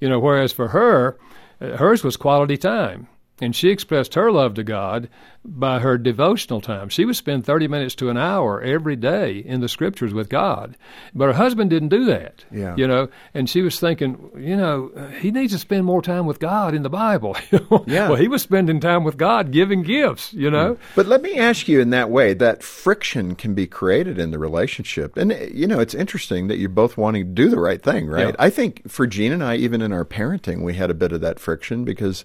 You 0.00 0.08
know, 0.08 0.18
whereas 0.18 0.52
for 0.52 0.68
her, 0.68 1.18
hers 1.60 2.02
was 2.02 2.16
quality 2.16 2.56
time. 2.56 3.06
And 3.40 3.56
she 3.56 3.70
expressed 3.70 4.14
her 4.14 4.30
love 4.30 4.54
to 4.54 4.64
God 4.64 5.08
by 5.44 5.78
her 5.78 5.96
devotional 5.96 6.60
time. 6.60 6.90
She 6.90 7.06
would 7.06 7.16
spend 7.16 7.46
30 7.46 7.68
minutes 7.68 7.94
to 7.96 8.10
an 8.10 8.18
hour 8.18 8.60
every 8.60 8.96
day 8.96 9.38
in 9.38 9.60
the 9.60 9.68
scriptures 9.68 10.12
with 10.12 10.28
God. 10.28 10.76
But 11.14 11.26
her 11.26 11.32
husband 11.32 11.70
didn't 11.70 11.88
do 11.88 12.04
that. 12.06 12.44
Yeah. 12.50 12.74
You 12.76 12.86
know, 12.86 13.08
and 13.32 13.48
she 13.48 13.62
was 13.62 13.80
thinking, 13.80 14.30
you 14.36 14.56
know, 14.56 14.90
he 15.18 15.30
needs 15.30 15.54
to 15.54 15.58
spend 15.58 15.86
more 15.86 16.02
time 16.02 16.26
with 16.26 16.40
God 16.40 16.74
in 16.74 16.82
the 16.82 16.90
Bible. 16.90 17.36
Yeah. 17.86 18.08
well, 18.08 18.16
he 18.16 18.28
was 18.28 18.42
spending 18.42 18.80
time 18.80 19.04
with 19.04 19.16
God 19.16 19.52
giving 19.52 19.82
gifts, 19.82 20.32
you 20.32 20.50
know? 20.50 20.74
Mm. 20.74 20.78
But 20.94 21.06
let 21.06 21.22
me 21.22 21.38
ask 21.38 21.68
you 21.68 21.80
in 21.80 21.90
that 21.90 22.10
way 22.10 22.34
that 22.34 22.62
friction 22.62 23.34
can 23.34 23.54
be 23.54 23.66
created 23.66 24.18
in 24.18 24.30
the 24.32 24.38
relationship. 24.38 25.16
And, 25.16 25.32
you 25.52 25.66
know, 25.66 25.80
it's 25.80 25.94
interesting 25.94 26.48
that 26.48 26.58
you're 26.58 26.68
both 26.68 26.96
wanting 26.96 27.24
to 27.24 27.30
do 27.30 27.48
the 27.48 27.60
right 27.60 27.82
thing, 27.82 28.06
right? 28.06 28.28
Yeah. 28.28 28.36
I 28.38 28.50
think 28.50 28.88
for 28.90 29.06
Jean 29.06 29.32
and 29.32 29.42
I, 29.42 29.56
even 29.56 29.82
in 29.82 29.92
our 29.92 30.04
parenting, 30.04 30.62
we 30.62 30.74
had 30.74 30.90
a 30.90 30.94
bit 30.94 31.12
of 31.12 31.20
that 31.20 31.38
friction 31.40 31.84
because, 31.84 32.24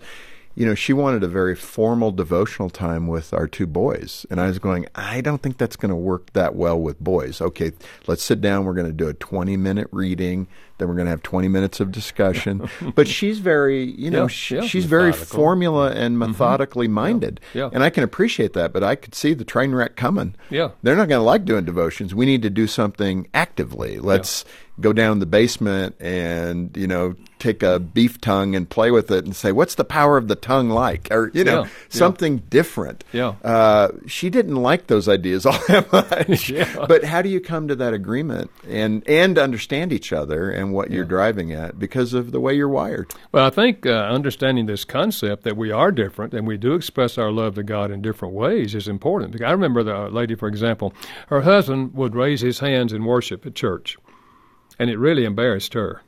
you 0.55 0.65
know, 0.65 0.73
she 0.73 0.93
wanted 0.93 1.23
a 1.23 1.27
very 1.27 1.55
formal 1.55 2.11
devotional 2.11 2.69
time 2.69 3.07
with 3.07 3.33
our 3.33 3.47
two 3.47 3.67
boys. 3.67 4.25
And 4.29 4.39
I 4.39 4.47
was 4.47 4.57
going, 4.57 4.87
I 4.95 5.19
don't 5.19 5.41
think 5.41 5.57
that's 5.57 5.75
going 5.75 5.89
to 5.89 5.95
work 5.95 6.31
that 6.33 6.55
well 6.55 6.79
with 6.79 6.99
boys. 6.99 7.41
Okay, 7.41 7.73
let's 8.07 8.23
sit 8.23 8.39
down. 8.39 8.63
We're 8.63 8.73
going 8.73 8.87
to 8.87 8.93
do 8.93 9.09
a 9.09 9.13
20 9.13 9.57
minute 9.57 9.87
reading. 9.91 10.47
Then 10.77 10.87
we're 10.89 10.95
going 10.95 11.05
to 11.05 11.11
have 11.11 11.23
20 11.23 11.47
minutes 11.47 11.79
of 11.79 11.91
discussion. 11.91 12.69
but 12.95 13.07
she's 13.07 13.39
very, 13.39 13.83
you 13.83 14.11
know, 14.11 14.23
Yeah, 14.23 14.27
sh- 14.27 14.51
yeah. 14.51 14.61
she's 14.61 14.85
very 14.85 15.13
formula 15.13 15.91
and 15.91 16.19
methodically 16.19 16.87
minded. 16.87 17.39
Yeah. 17.53 17.69
And 17.71 17.83
I 17.83 17.89
can 17.89 18.03
appreciate 18.03 18.53
that, 18.53 18.73
but 18.73 18.83
I 18.83 18.95
could 18.95 19.15
see 19.15 19.33
the 19.33 19.45
train 19.45 19.73
wreck 19.73 19.95
coming. 19.95 20.35
Yeah. 20.49 20.71
They're 20.83 20.95
not 20.97 21.07
going 21.07 21.19
to 21.21 21.25
like 21.25 21.45
doing 21.45 21.63
devotions. 21.65 22.13
We 22.13 22.25
need 22.25 22.41
to 22.41 22.49
do 22.49 22.67
something 22.67 23.27
actively. 23.33 23.99
Let's 23.99 24.43
go 24.81 24.91
down 24.91 25.19
the 25.19 25.25
basement 25.25 25.95
and, 26.01 26.75
you 26.75 26.85
know, 26.87 27.15
take 27.39 27.63
a 27.63 27.79
beef 27.79 28.19
tongue 28.19 28.55
and 28.55 28.69
play 28.69 28.91
with 28.91 29.09
it 29.09 29.23
and 29.23 29.33
say, 29.33 29.53
what's 29.53 29.75
the 29.75 29.85
power 29.85 30.17
of 30.17 30.27
the 30.27 30.35
tongue 30.35 30.69
like? 30.69 31.07
Or, 31.11 31.31
you 31.33 31.45
know, 31.45 31.65
something 31.87 32.39
different. 32.49 33.05
Yeah. 33.13 33.35
Uh, 33.41 33.89
she 34.05 34.29
didn't 34.29 34.55
like 34.57 34.87
those 34.87 35.07
ideas 35.07 35.45
all 35.45 35.57
that 35.69 35.89
much. 35.93 36.49
Yeah. 36.49 36.85
But 36.89 37.05
how 37.05 37.21
do 37.21 37.29
you 37.29 37.39
come 37.39 37.69
to 37.69 37.75
that 37.77 37.93
agreement 37.93 38.51
and, 38.67 39.07
and 39.07 39.37
understand 39.37 39.93
each 39.93 40.11
other 40.11 40.51
and 40.51 40.64
what 40.71 40.91
you're 40.91 41.05
driving 41.05 41.51
at 41.51 41.79
because 41.79 42.13
of 42.13 42.31
the 42.31 42.39
way 42.39 42.53
you're 42.53 42.69
wired? 42.69 43.13
Well, 43.31 43.45
I 43.45 43.49
think 43.49 43.85
uh, 43.85 43.91
understanding 43.91 44.65
this 44.65 44.85
concept 44.85 45.43
that 45.43 45.57
we 45.57 45.71
are 45.71 45.91
different 45.91 46.33
and 46.33 46.47
we 46.47 46.57
do 46.57 46.73
express 46.73 47.17
our 47.17 47.31
love 47.31 47.55
to 47.55 47.63
God 47.63 47.91
in 47.91 48.01
different 48.01 48.33
ways 48.33 48.75
is 48.75 48.87
important. 48.87 49.31
Because 49.31 49.47
I 49.47 49.51
remember 49.51 49.83
the 49.83 50.09
lady, 50.09 50.35
for 50.35 50.47
example, 50.47 50.93
her 51.27 51.41
husband 51.41 51.93
would 51.93 52.15
raise 52.15 52.41
his 52.41 52.59
hands 52.59 52.93
in 52.93 53.05
worship 53.05 53.45
at 53.45 53.55
church, 53.55 53.97
and 54.79 54.89
it 54.89 54.97
really 54.97 55.25
embarrassed 55.25 55.73
her. 55.73 56.01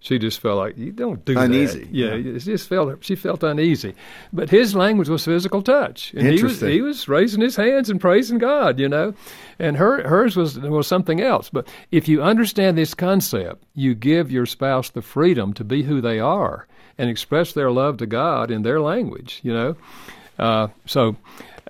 She 0.00 0.18
just 0.18 0.40
felt 0.40 0.56
like 0.56 0.78
you 0.78 0.92
don't 0.92 1.24
do 1.24 1.38
Uneasy. 1.38 1.80
that. 1.80 1.94
Yeah, 1.94 2.14
it 2.14 2.38
just 2.38 2.68
felt 2.68 3.04
she 3.04 3.14
felt 3.14 3.42
uneasy. 3.42 3.94
But 4.32 4.48
his 4.50 4.74
language 4.74 5.08
was 5.08 5.24
physical 5.24 5.62
touch, 5.62 6.14
and 6.14 6.26
he 6.26 6.42
was 6.42 6.60
he 6.60 6.80
was 6.80 7.08
raising 7.08 7.40
his 7.42 7.56
hands 7.56 7.90
and 7.90 8.00
praising 8.00 8.38
God, 8.38 8.80
you 8.80 8.88
know, 8.88 9.14
and 9.58 9.76
her 9.76 10.08
hers 10.08 10.36
was 10.36 10.58
was 10.58 10.86
something 10.86 11.20
else. 11.20 11.50
But 11.50 11.68
if 11.90 12.08
you 12.08 12.22
understand 12.22 12.78
this 12.78 12.94
concept, 12.94 13.64
you 13.74 13.94
give 13.94 14.32
your 14.32 14.46
spouse 14.46 14.90
the 14.90 15.02
freedom 15.02 15.52
to 15.54 15.64
be 15.64 15.82
who 15.82 16.00
they 16.00 16.18
are 16.18 16.66
and 16.96 17.10
express 17.10 17.52
their 17.52 17.70
love 17.70 17.98
to 17.98 18.06
God 18.06 18.50
in 18.50 18.62
their 18.62 18.80
language, 18.80 19.40
you 19.42 19.52
know. 19.52 19.76
Uh, 20.38 20.68
so. 20.86 21.16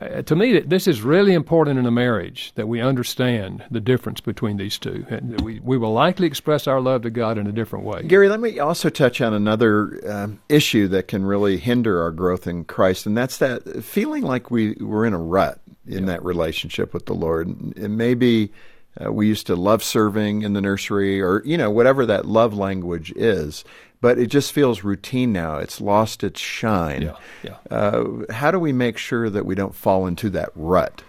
Uh, 0.02 0.22
to 0.22 0.34
me, 0.34 0.60
this 0.60 0.86
is 0.86 1.02
really 1.02 1.32
important 1.32 1.78
in 1.78 1.86
a 1.86 1.90
marriage 1.90 2.52
that 2.56 2.66
we 2.66 2.80
understand 2.80 3.64
the 3.70 3.80
difference 3.80 4.20
between 4.20 4.56
these 4.56 4.78
two, 4.78 5.06
and 5.08 5.40
we, 5.40 5.60
we 5.60 5.78
will 5.78 5.92
likely 5.92 6.26
express 6.26 6.66
our 6.66 6.80
love 6.80 7.02
to 7.02 7.10
God 7.10 7.38
in 7.38 7.46
a 7.46 7.52
different 7.52 7.84
way. 7.84 8.02
Gary, 8.02 8.28
let 8.28 8.40
me 8.40 8.58
also 8.58 8.88
touch 8.88 9.20
on 9.20 9.32
another 9.32 10.00
um, 10.10 10.40
issue 10.48 10.88
that 10.88 11.08
can 11.08 11.24
really 11.24 11.56
hinder 11.56 12.02
our 12.02 12.10
growth 12.10 12.46
in 12.46 12.64
Christ, 12.64 13.06
and 13.06 13.16
that's 13.16 13.38
that 13.38 13.84
feeling 13.84 14.22
like 14.22 14.50
we 14.50 14.72
we're 14.80 15.06
in 15.06 15.14
a 15.14 15.18
rut 15.18 15.60
in 15.86 16.06
that 16.06 16.24
relationship 16.24 16.94
with 16.94 17.06
the 17.06 17.14
Lord. 17.14 17.48
And 17.48 17.96
maybe 17.96 18.52
uh, 19.00 19.12
we 19.12 19.26
used 19.26 19.46
to 19.46 19.56
love 19.56 19.82
serving 19.82 20.42
in 20.42 20.52
the 20.52 20.60
nursery, 20.60 21.20
or 21.20 21.42
you 21.44 21.56
know 21.56 21.70
whatever 21.70 22.04
that 22.06 22.26
love 22.26 22.54
language 22.54 23.12
is, 23.16 23.64
but 24.00 24.18
it 24.18 24.26
just 24.26 24.52
feels 24.52 24.82
routine 24.84 25.32
now. 25.32 25.56
It's 25.56 25.80
lost 25.80 26.22
its 26.24 26.40
shine. 26.40 27.02
Yeah, 27.02 27.16
yeah. 27.42 27.56
Uh, 27.70 28.04
how 28.32 28.50
do 28.50 28.58
we 28.58 28.72
make 28.72 28.98
sure 28.98 29.30
that 29.30 29.46
we 29.46 29.54
don't 29.54 29.74
fall 29.74 30.06
into 30.06 30.28
that 30.30 30.50
rut? 30.54 31.02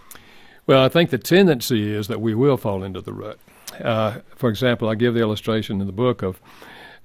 Well, 0.66 0.84
I 0.84 0.90
think 0.90 1.10
the 1.10 1.18
tendency 1.18 1.94
is 1.94 2.08
that 2.08 2.22
we 2.22 2.34
will 2.34 2.56
fall 2.58 2.84
into 2.84 3.02
the 3.02 3.12
rut. 3.12 3.38
Uh, 3.84 4.20
for 4.36 4.50
example, 4.50 4.88
I 4.88 4.96
give 4.96 5.14
the 5.14 5.20
illustration 5.20 5.82
in 5.82 5.88
the 5.88 5.94
book 5.94 6.22
of 6.22 6.40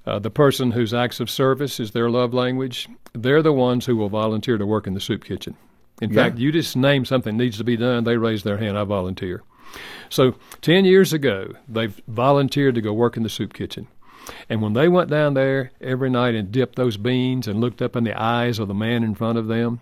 uh, 0.05 0.19
the 0.19 0.29
person 0.29 0.71
whose 0.71 0.93
acts 0.93 1.19
of 1.19 1.29
service 1.29 1.79
is 1.79 1.91
their 1.91 2.09
love 2.09 2.33
language. 2.33 2.87
They're 3.13 3.41
the 3.41 3.51
ones 3.51 3.85
who 3.85 3.97
will 3.97 4.07
volunteer 4.09 4.57
to 4.57 4.65
work 4.65 4.87
in 4.87 4.93
the 4.93 5.01
soup 5.01 5.25
kitchen. 5.25 5.55
In 6.01 6.11
Yeah. 6.11 6.23
fact, 6.23 6.37
you 6.37 6.53
just 6.53 6.77
name 6.77 7.03
something 7.03 7.35
needs 7.35 7.57
to 7.57 7.65
be 7.65 7.75
done, 7.75 8.05
they 8.05 8.15
raise 8.15 8.43
their 8.43 8.57
hand, 8.57 8.77
I 8.77 8.85
volunteer. 8.85 9.41
So, 10.09 10.35
10 10.61 10.85
years 10.85 11.13
ago, 11.13 11.53
they've 11.67 11.99
volunteered 12.07 12.75
to 12.75 12.81
go 12.81 12.93
work 12.93 13.17
in 13.17 13.23
the 13.23 13.29
soup 13.29 13.53
kitchen. 13.53 13.87
And 14.49 14.61
when 14.61 14.73
they 14.73 14.87
went 14.87 15.09
down 15.09 15.33
there 15.33 15.71
every 15.81 16.09
night 16.09 16.35
and 16.35 16.51
dipped 16.51 16.75
those 16.75 16.97
beans 16.97 17.47
and 17.47 17.61
looked 17.61 17.81
up 17.81 17.95
in 17.95 18.03
the 18.03 18.19
eyes 18.19 18.59
of 18.59 18.67
the 18.67 18.73
man 18.73 19.03
in 19.03 19.15
front 19.15 19.37
of 19.37 19.47
them, 19.47 19.79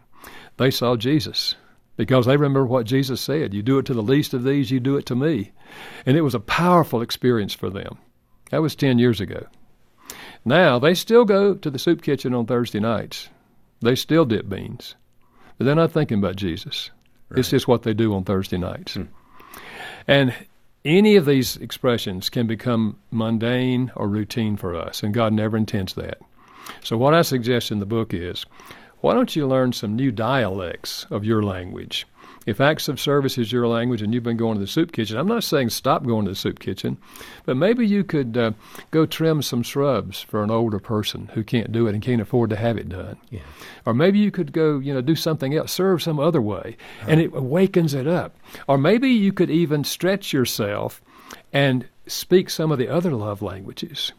they 0.58 0.72
saw 0.72 0.96
Jesus 0.96 1.56
because 1.98 2.26
they 2.26 2.38
remember 2.38 2.66
what 2.66 2.86
Jesus 2.86 3.20
said 3.20 3.54
You 3.54 3.62
do 3.62 3.80
it 3.80 3.86
to 3.88 3.94
the 3.94 4.04
least 4.04 4.34
of 4.34 4.44
these, 4.44 4.72
you 4.72 4.80
do 4.80 4.96
it 4.96 5.06
to 5.08 5.16
me. 5.16 5.52
And 6.06 6.16
it 6.16 6.22
was 6.22 6.36
a 6.36 6.40
powerful 6.40 7.02
experience 7.02 7.54
for 7.54 7.70
them. 7.70 7.98
That 8.52 8.62
was 8.62 8.76
10 8.76 9.00
years 9.00 9.20
ago. 9.20 9.48
Now, 10.46 10.80
they 10.80 10.94
still 10.94 11.26
go 11.26 11.56
to 11.56 11.70
the 11.70 11.80
soup 11.80 12.02
kitchen 12.02 12.34
on 12.34 12.46
Thursday 12.46 12.80
nights, 12.80 13.30
they 13.82 13.96
still 13.96 14.24
dip 14.24 14.48
beans, 14.48 14.96
but 15.58 15.66
they're 15.66 15.76
not 15.76 15.92
thinking 15.92 16.20
about 16.20 16.38
Jesus. 16.38 16.90
Right. 17.30 17.40
It's 17.40 17.50
just 17.50 17.68
what 17.68 17.84
they 17.84 17.94
do 17.94 18.16
on 18.16 18.24
Thursday 18.24 18.58
nights. 18.58 18.94
Hmm. 18.94 19.04
And 20.08 20.34
any 20.86 21.18
of 21.18 21.26
these 21.26 21.58
expressions 21.58 22.30
can 22.30 22.48
become 22.48 22.98
mundane 23.12 23.92
or 23.96 24.08
routine 24.08 24.56
for 24.56 24.76
us, 24.76 25.04
and 25.04 25.14
God 25.14 25.34
never 25.34 25.58
intends 25.58 25.94
that. 25.96 26.20
So, 26.84 26.98
what 26.98 27.14
I 27.14 27.22
suggest 27.22 27.72
in 27.72 27.80
the 27.80 27.86
book 27.86 28.14
is 28.14 28.46
why 29.02 29.14
don't 29.14 29.36
you 29.36 29.48
learn 29.48 29.74
some 29.74 29.96
new 29.96 30.12
dialects 30.12 31.06
of 31.10 31.26
your 31.26 31.44
language? 31.44 32.08
If 32.48 32.62
acts 32.62 32.88
of 32.88 32.98
service 32.98 33.38
is 33.38 33.52
your 33.52 33.68
language 33.68 34.02
and 34.02 34.14
you've 34.14 34.24
been 34.24 34.38
going 34.38 34.56
to 34.56 34.62
the 34.62 34.68
soup 34.68 34.94
kitchen, 34.94 35.18
I'm 35.18 35.28
not 35.28 35.44
saying 35.44 35.70
stop 35.70 36.06
going 36.06 36.24
to 36.26 36.32
the 36.32 36.36
soup 36.36 36.60
kitchen, 36.60 36.98
but 37.46 37.58
maybe 37.58 37.86
you 37.86 38.06
could 38.06 38.38
uh, 38.38 38.52
go 38.90 39.06
trim 39.06 39.42
some 39.42 39.64
shrubs 39.64 40.22
for 40.22 40.42
an 40.46 40.50
older 40.50 40.80
person 40.80 41.30
who 41.34 41.44
can't 41.44 41.74
do 41.74 41.88
it 41.88 41.94
and 41.94 42.02
can't 42.02 42.22
afford 42.22 42.50
to 42.52 42.56
have 42.56 42.78
it 42.78 42.88
done. 42.88 43.18
Yeah. 43.30 43.42
Or 43.86 43.94
maybe 43.94 44.20
you 44.20 44.32
could 44.32 44.54
go, 44.54 44.80
you 44.80 44.94
know, 44.94 45.02
do 45.02 45.14
something 45.14 45.56
else, 45.56 45.74
serve 45.74 46.02
some 46.02 46.22
other 46.22 46.42
way, 46.42 46.78
and 47.06 47.20
it 47.20 47.34
awakens 47.34 47.94
it 47.94 48.08
up. 48.08 48.38
Or 48.66 48.78
maybe 48.78 49.10
you 49.10 49.34
could 49.34 49.50
even 49.52 49.84
stretch 49.84 50.32
yourself 50.32 51.02
and 51.52 51.86
speak 52.08 52.50
some 52.50 52.72
of 52.72 52.78
the 52.78 52.88
other 52.88 53.12
love 53.12 53.42
languages. 53.42 54.14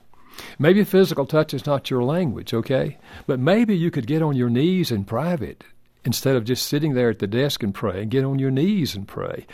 Maybe 0.58 0.84
physical 0.84 1.24
touch 1.24 1.54
is 1.54 1.64
not 1.64 1.88
your 1.88 2.04
language, 2.04 2.52
okay? 2.52 2.98
But 3.26 3.40
maybe 3.40 3.74
you 3.74 3.90
could 3.90 4.06
get 4.06 4.20
on 4.20 4.36
your 4.36 4.50
knees 4.50 4.90
in 4.90 5.06
private 5.06 5.64
instead 6.04 6.36
of 6.36 6.44
just 6.44 6.66
sitting 6.66 6.94
there 6.94 7.10
at 7.10 7.18
the 7.18 7.26
desk 7.26 7.62
and 7.62 7.74
pray 7.74 8.02
and 8.02 8.10
get 8.10 8.24
on 8.24 8.38
your 8.38 8.50
knees 8.50 8.94
and 8.94 9.06
pray 9.06 9.46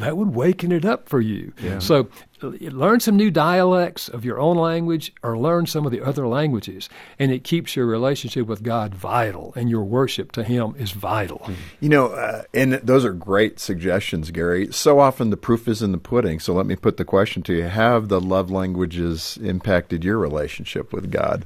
that 0.00 0.16
would 0.16 0.34
waken 0.34 0.72
it 0.72 0.84
up 0.84 1.08
for 1.08 1.20
you. 1.20 1.52
Yeah. 1.62 1.78
So 1.78 2.08
learn 2.42 3.00
some 3.00 3.16
new 3.16 3.30
dialects 3.30 4.08
of 4.08 4.24
your 4.24 4.40
own 4.40 4.56
language 4.56 5.12
or 5.22 5.38
learn 5.38 5.66
some 5.66 5.84
of 5.84 5.92
the 5.92 6.00
other 6.02 6.26
languages 6.26 6.88
and 7.18 7.30
it 7.30 7.44
keeps 7.44 7.76
your 7.76 7.86
relationship 7.86 8.46
with 8.46 8.62
God 8.62 8.94
vital 8.94 9.52
and 9.56 9.68
your 9.68 9.84
worship 9.84 10.32
to 10.32 10.42
him 10.42 10.74
is 10.78 10.92
vital. 10.92 11.48
You 11.80 11.90
know, 11.90 12.06
uh, 12.08 12.42
and 12.54 12.74
those 12.74 13.04
are 13.04 13.12
great 13.12 13.60
suggestions, 13.60 14.30
Gary. 14.30 14.72
So 14.72 14.98
often 14.98 15.30
the 15.30 15.36
proof 15.36 15.68
is 15.68 15.82
in 15.82 15.92
the 15.92 15.98
pudding. 15.98 16.40
So 16.40 16.54
let 16.54 16.66
me 16.66 16.76
put 16.76 16.96
the 16.96 17.04
question 17.04 17.42
to 17.44 17.54
you. 17.54 17.64
Have 17.64 18.08
the 18.08 18.20
love 18.20 18.50
languages 18.50 19.38
impacted 19.42 20.02
your 20.02 20.18
relationship 20.18 20.92
with 20.92 21.10
God? 21.10 21.44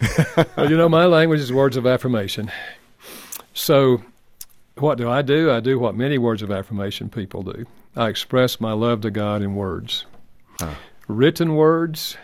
well, 0.56 0.70
you 0.70 0.76
know, 0.76 0.88
my 0.88 1.06
language 1.06 1.40
is 1.40 1.52
words 1.52 1.76
of 1.76 1.86
affirmation. 1.86 2.50
So, 3.52 4.02
what 4.76 4.98
do 4.98 5.08
I 5.08 5.22
do? 5.22 5.50
I 5.50 5.60
do 5.60 5.78
what 5.78 5.94
many 5.94 6.18
words 6.18 6.42
of 6.42 6.50
affirmation 6.50 7.08
people 7.08 7.42
do. 7.42 7.66
I 7.96 8.08
express 8.08 8.60
my 8.60 8.72
love 8.72 9.00
to 9.02 9.10
God 9.10 9.42
in 9.42 9.54
words. 9.54 10.06
Huh. 10.58 10.74
Written 11.08 11.54
words, 11.56 12.16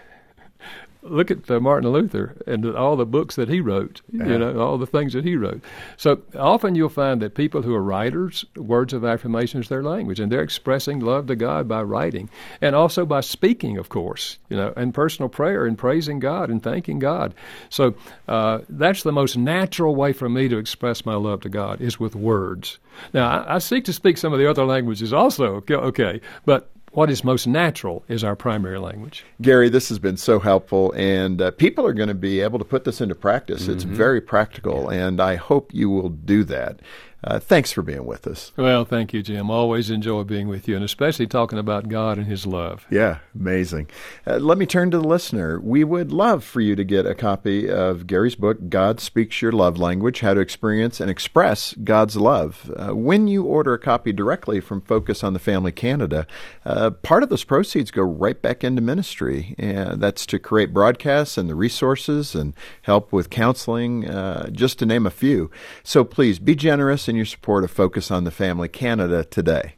look 1.09 1.31
at 1.31 1.51
uh, 1.51 1.61
Martin 1.61 1.91
Luther 1.91 2.37
and 2.47 2.65
all 2.75 2.97
the 2.97 3.07
books 3.07 3.37
that 3.37 3.49
he 3.49 3.61
wrote, 3.61 4.01
yeah. 4.13 4.27
you 4.27 4.39
know, 4.39 4.59
all 4.59 4.79
the 4.79 4.87
things 4.87 5.13
that 5.13 5.25
he 5.25 5.37
wrote. 5.37 5.63
So 5.97 6.23
often 6.39 6.75
you'll 6.75 6.89
find 6.89 7.23
that 7.23 7.35
people 7.35 7.63
who 7.63 7.75
are 7.75 7.83
writers, 7.83 8.45
words 8.57 8.93
of 8.93 9.05
affirmation 9.05 9.61
is 9.61 9.69
their 9.69 9.83
language, 9.83 10.21
and 10.21 10.31
they're 10.31 10.43
expressing 10.43 11.01
love 11.01 11.27
to 11.27 11.37
God 11.37 11.69
by 11.69 11.83
writing 11.83 12.29
and 12.61 12.75
also 12.75 13.07
by 13.07 13.21
speaking, 13.21 13.79
of 13.79 13.89
course, 13.89 14.39
you 14.49 14.57
know, 14.57 14.73
and 14.77 14.95
personal 14.95 15.29
prayer 15.29 15.67
and 15.67 15.79
praising 15.79 16.19
God 16.19 16.51
and 16.51 16.63
thanking 16.63 16.99
God. 16.99 17.35
So 17.69 17.95
uh, 18.29 18.61
that's 18.69 19.03
the 19.03 19.13
most 19.13 19.37
natural 19.37 19.95
way 19.95 20.13
for 20.13 20.29
me 20.29 20.49
to 20.49 20.59
express 20.59 21.07
my 21.07 21.15
love 21.15 21.41
to 21.43 21.49
God 21.49 21.81
is 21.81 22.01
with 22.01 22.15
words. 22.15 22.79
Now, 23.13 23.29
I, 23.29 23.57
I 23.57 23.59
seek 23.59 23.85
to 23.85 23.93
speak 23.93 24.17
some 24.19 24.33
of 24.33 24.39
the 24.39 24.49
other 24.49 24.65
languages 24.65 25.13
also, 25.13 25.63
okay, 25.71 26.21
but 26.45 26.71
what 26.97 27.11
is 27.11 27.23
most 27.23 27.47
natural 27.47 28.03
is 28.09 28.25
our 28.25 28.35
primary 28.35 28.79
language. 28.79 29.23
Gary, 29.43 29.69
this 29.69 29.91
has 29.91 29.99
been 29.99 30.17
so 30.17 30.41
helpful, 30.41 30.93
and 30.97 31.43
uh, 31.43 31.51
people 31.51 31.87
are 31.87 31.93
going 31.93 32.09
to 32.09 32.15
be 32.15 32.41
able 32.41 32.59
to 32.59 32.65
put 32.65 32.85
this 32.85 33.03
into 33.03 33.15
practice. 33.15 33.65
Mm-hmm. 33.65 33.73
It's 33.73 33.83
very 33.83 34.23
practical, 34.23 34.91
yeah. 34.91 35.07
and 35.07 35.21
I 35.21 35.35
hope 35.35 35.75
you 35.75 35.91
will 35.91 36.09
do 36.09 36.43
that. 36.45 36.81
Uh, 37.27 37.41
thanks 37.41 37.73
for 37.73 37.83
being 37.83 38.07
with 38.07 38.27
us. 38.27 38.53
Well, 38.57 38.85
thank 38.85 39.13
you, 39.13 39.23
Jim. 39.23 39.51
Always 39.51 39.91
enjoy 39.91 40.23
being 40.23 40.47
with 40.47 40.69
you, 40.69 40.77
and 40.77 40.85
especially 40.85 41.27
talking 41.27 41.59
about 41.59 41.89
God 41.89 42.19
and 42.19 42.27
His 42.27 42.47
love. 42.47 42.87
Yeah, 42.91 43.19
amazing. 43.35 43.89
Uh, 44.27 44.37
let 44.37 44.59
me 44.59 44.67
turn 44.67 44.93
to 44.93 44.99
the 44.99 45.09
listener. 45.09 45.59
We 45.59 45.83
would 45.83 46.13
love 46.13 46.45
for 46.45 46.61
you 46.61 46.77
to 46.77 46.85
get 46.85 47.05
a 47.05 47.15
copy 47.15 47.69
of 47.69 48.07
Gary's 48.07 48.37
book, 48.37 48.69
God 48.69 49.01
Speaks 49.01 49.43
Your 49.43 49.51
Love 49.51 49.77
Language 49.77 50.21
How 50.21 50.35
to 50.35 50.41
Experience 50.41 51.01
and 51.01 51.11
Express 51.11 51.75
God's 51.83 52.17
Love. 52.17 52.71
Uh, 52.77 52.95
when 52.95 53.27
you 53.27 53.43
order 53.43 53.75
a 53.75 53.79
copy 53.79 54.13
directly 54.13 54.61
from 54.61 54.81
Focus 54.81 55.25
on 55.25 55.33
the 55.33 55.39
Family 55.41 55.73
Canada, 55.73 56.29
uh, 56.65 56.91
part 56.91 57.25
of 57.25 57.29
those 57.29 57.45
proceeds 57.45 57.91
go 57.91 58.03
right 58.03 58.41
back 58.41 58.63
into 58.63 58.81
ministry. 58.81 59.57
And 59.59 60.01
that's 60.01 60.27
to 60.27 60.39
create 60.39 60.73
broadcasts 60.73 61.37
and 61.37 61.49
the 61.49 61.57
resources 61.57 62.35
and 62.37 62.55
help 62.83 63.13
with 63.13 63.31
counseling, 63.31 64.09
uh, 64.09 64.51
just 64.51 64.79
to 64.79 64.87
name 64.87 65.07
a 65.07 65.11
few. 65.11 65.51
So 65.83 66.05
please 66.05 66.39
be 66.39 66.55
generous 66.55 67.09
in 67.17 67.19
your 67.19 67.25
support 67.25 67.65
of 67.65 67.71
Focus 67.71 68.11
on 68.11 68.25
the 68.25 68.31
Family 68.31 68.69
Canada 68.69 69.25
today. 69.25 69.77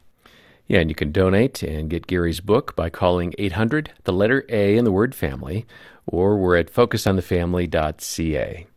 Yeah, 0.67 0.79
and 0.79 0.89
you 0.89 0.95
can 0.95 1.13
donate 1.13 1.63
and 1.63 1.89
get 1.89 2.05
Gary's 2.05 2.41
book 2.41 2.75
by 2.75 2.89
calling 2.89 3.33
800, 3.37 3.93
the 4.03 4.11
letter 4.11 4.45
A 4.49 4.75
in 4.75 4.83
the 4.83 4.91
word 4.91 5.15
family, 5.15 5.65
or 6.05 6.37
we're 6.37 6.57
at 6.57 6.71
focusonthefamily.ca. 6.71 8.67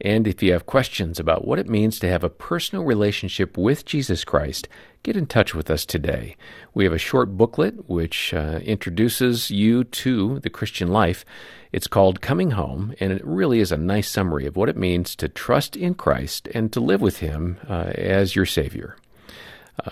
And 0.00 0.26
if 0.26 0.42
you 0.42 0.52
have 0.52 0.66
questions 0.66 1.18
about 1.18 1.46
what 1.46 1.58
it 1.58 1.68
means 1.68 1.98
to 1.98 2.08
have 2.08 2.22
a 2.22 2.28
personal 2.28 2.84
relationship 2.84 3.56
with 3.56 3.84
Jesus 3.84 4.24
Christ, 4.24 4.68
get 5.02 5.16
in 5.16 5.26
touch 5.26 5.54
with 5.54 5.70
us 5.70 5.86
today. 5.86 6.36
We 6.74 6.84
have 6.84 6.92
a 6.92 6.98
short 6.98 7.36
booklet 7.36 7.88
which 7.88 8.34
uh, 8.34 8.60
introduces 8.62 9.50
you 9.50 9.84
to 9.84 10.40
the 10.40 10.50
Christian 10.50 10.88
life. 10.88 11.24
It's 11.72 11.86
called 11.86 12.20
Coming 12.20 12.52
Home, 12.52 12.94
and 13.00 13.12
it 13.12 13.24
really 13.24 13.60
is 13.60 13.72
a 13.72 13.76
nice 13.76 14.08
summary 14.08 14.46
of 14.46 14.56
what 14.56 14.68
it 14.68 14.76
means 14.76 15.16
to 15.16 15.28
trust 15.28 15.76
in 15.76 15.94
Christ 15.94 16.48
and 16.54 16.72
to 16.72 16.80
live 16.80 17.00
with 17.00 17.18
Him 17.18 17.58
uh, 17.68 17.92
as 17.94 18.36
your 18.36 18.46
Savior. 18.46 18.96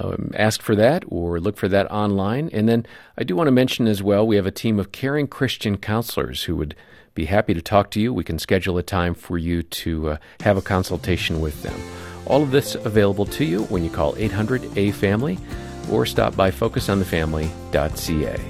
Um, 0.01 0.31
ask 0.35 0.63
for 0.63 0.75
that 0.77 1.05
or 1.09 1.39
look 1.39 1.57
for 1.57 1.69
that 1.69 1.91
online. 1.91 2.49
And 2.53 2.69
then 2.69 2.87
I 3.19 3.25
do 3.25 3.37
want 3.37 3.49
to 3.49 3.53
mention 3.53 3.87
as 3.87 4.03
well, 4.03 4.27
we 4.27 4.37
have 4.37 4.47
a 4.47 4.51
team 4.51 4.79
of 4.79 4.93
caring 4.93 5.27
Christian 5.27 5.77
counselors 5.77 6.45
who 6.45 6.57
would 6.57 6.75
be 7.15 7.27
happy 7.27 7.55
to 7.55 7.63
talk 7.63 7.91
to 7.93 8.01
you. 8.01 8.13
We 8.13 8.25
can 8.25 8.39
schedule 8.39 8.79
a 8.79 8.83
time 8.83 9.15
for 9.15 9.39
you 9.39 9.63
to 9.63 10.11
uh, 10.11 10.17
have 10.41 10.57
a 10.57 10.63
consultation 10.63 11.41
with 11.41 11.63
them. 11.63 11.79
All 12.27 12.43
of 12.43 12.51
this 12.51 12.75
available 12.75 13.27
to 13.27 13.45
you 13.45 13.65
when 13.65 13.85
you 13.85 13.91
call 13.91 14.17
800 14.17 14.79
A 14.79 14.91
Family 14.93 15.39
or 15.91 16.07
stop 16.07 16.35
by 16.35 16.51
focusonthefamily.ca. 16.51 18.41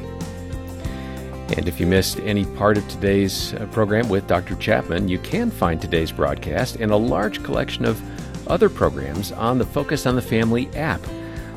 And 1.56 1.68
if 1.68 1.78
you 1.78 1.86
missed 1.86 2.18
any 2.20 2.44
part 2.44 2.78
of 2.78 2.88
today's 2.88 3.52
uh, 3.54 3.66
program 3.66 4.08
with 4.08 4.26
Dr. 4.26 4.56
Chapman, 4.56 5.08
you 5.08 5.18
can 5.18 5.50
find 5.50 5.80
today's 5.80 6.10
broadcast 6.10 6.76
and 6.76 6.90
a 6.90 6.96
large 6.96 7.42
collection 7.42 7.84
of 7.84 8.00
other 8.48 8.70
programs 8.70 9.30
on 9.32 9.58
the 9.58 9.66
Focus 9.66 10.06
on 10.06 10.16
the 10.16 10.22
Family 10.22 10.68
app. 10.74 11.00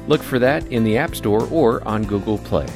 Look 0.07 0.23
for 0.23 0.39
that 0.39 0.65
in 0.67 0.85
the 0.85 0.97
App 0.97 1.15
Store 1.15 1.45
or 1.51 1.85
on 1.85 2.03
Google 2.03 2.37
Play. 2.37 2.67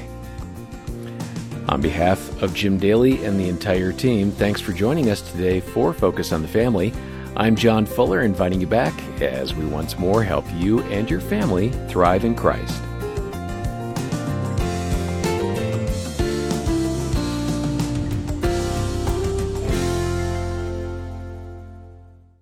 On 1.70 1.80
behalf 1.80 2.42
of 2.42 2.54
Jim 2.54 2.78
Daly 2.78 3.24
and 3.24 3.40
the 3.40 3.48
entire 3.48 3.94
team, 3.94 4.32
thanks 4.32 4.60
for 4.60 4.74
joining 4.74 5.10
us 5.10 5.22
today 5.32 5.62
for 5.62 5.94
Focus 5.94 6.34
on 6.34 6.42
the 6.42 6.48
Family. 6.48 6.94
I'm 7.38 7.56
John 7.56 7.86
Fuller, 7.86 8.22
inviting 8.22 8.60
you 8.60 8.68
back 8.68 8.94
as 9.22 9.56
we 9.56 9.66
once 9.66 9.98
more 9.98 10.22
help 10.22 10.46
you 10.56 10.82
and 10.84 11.10
your 11.10 11.22
family 11.22 11.70
thrive 11.88 12.26
in 12.26 12.36
Christ. 12.36 12.84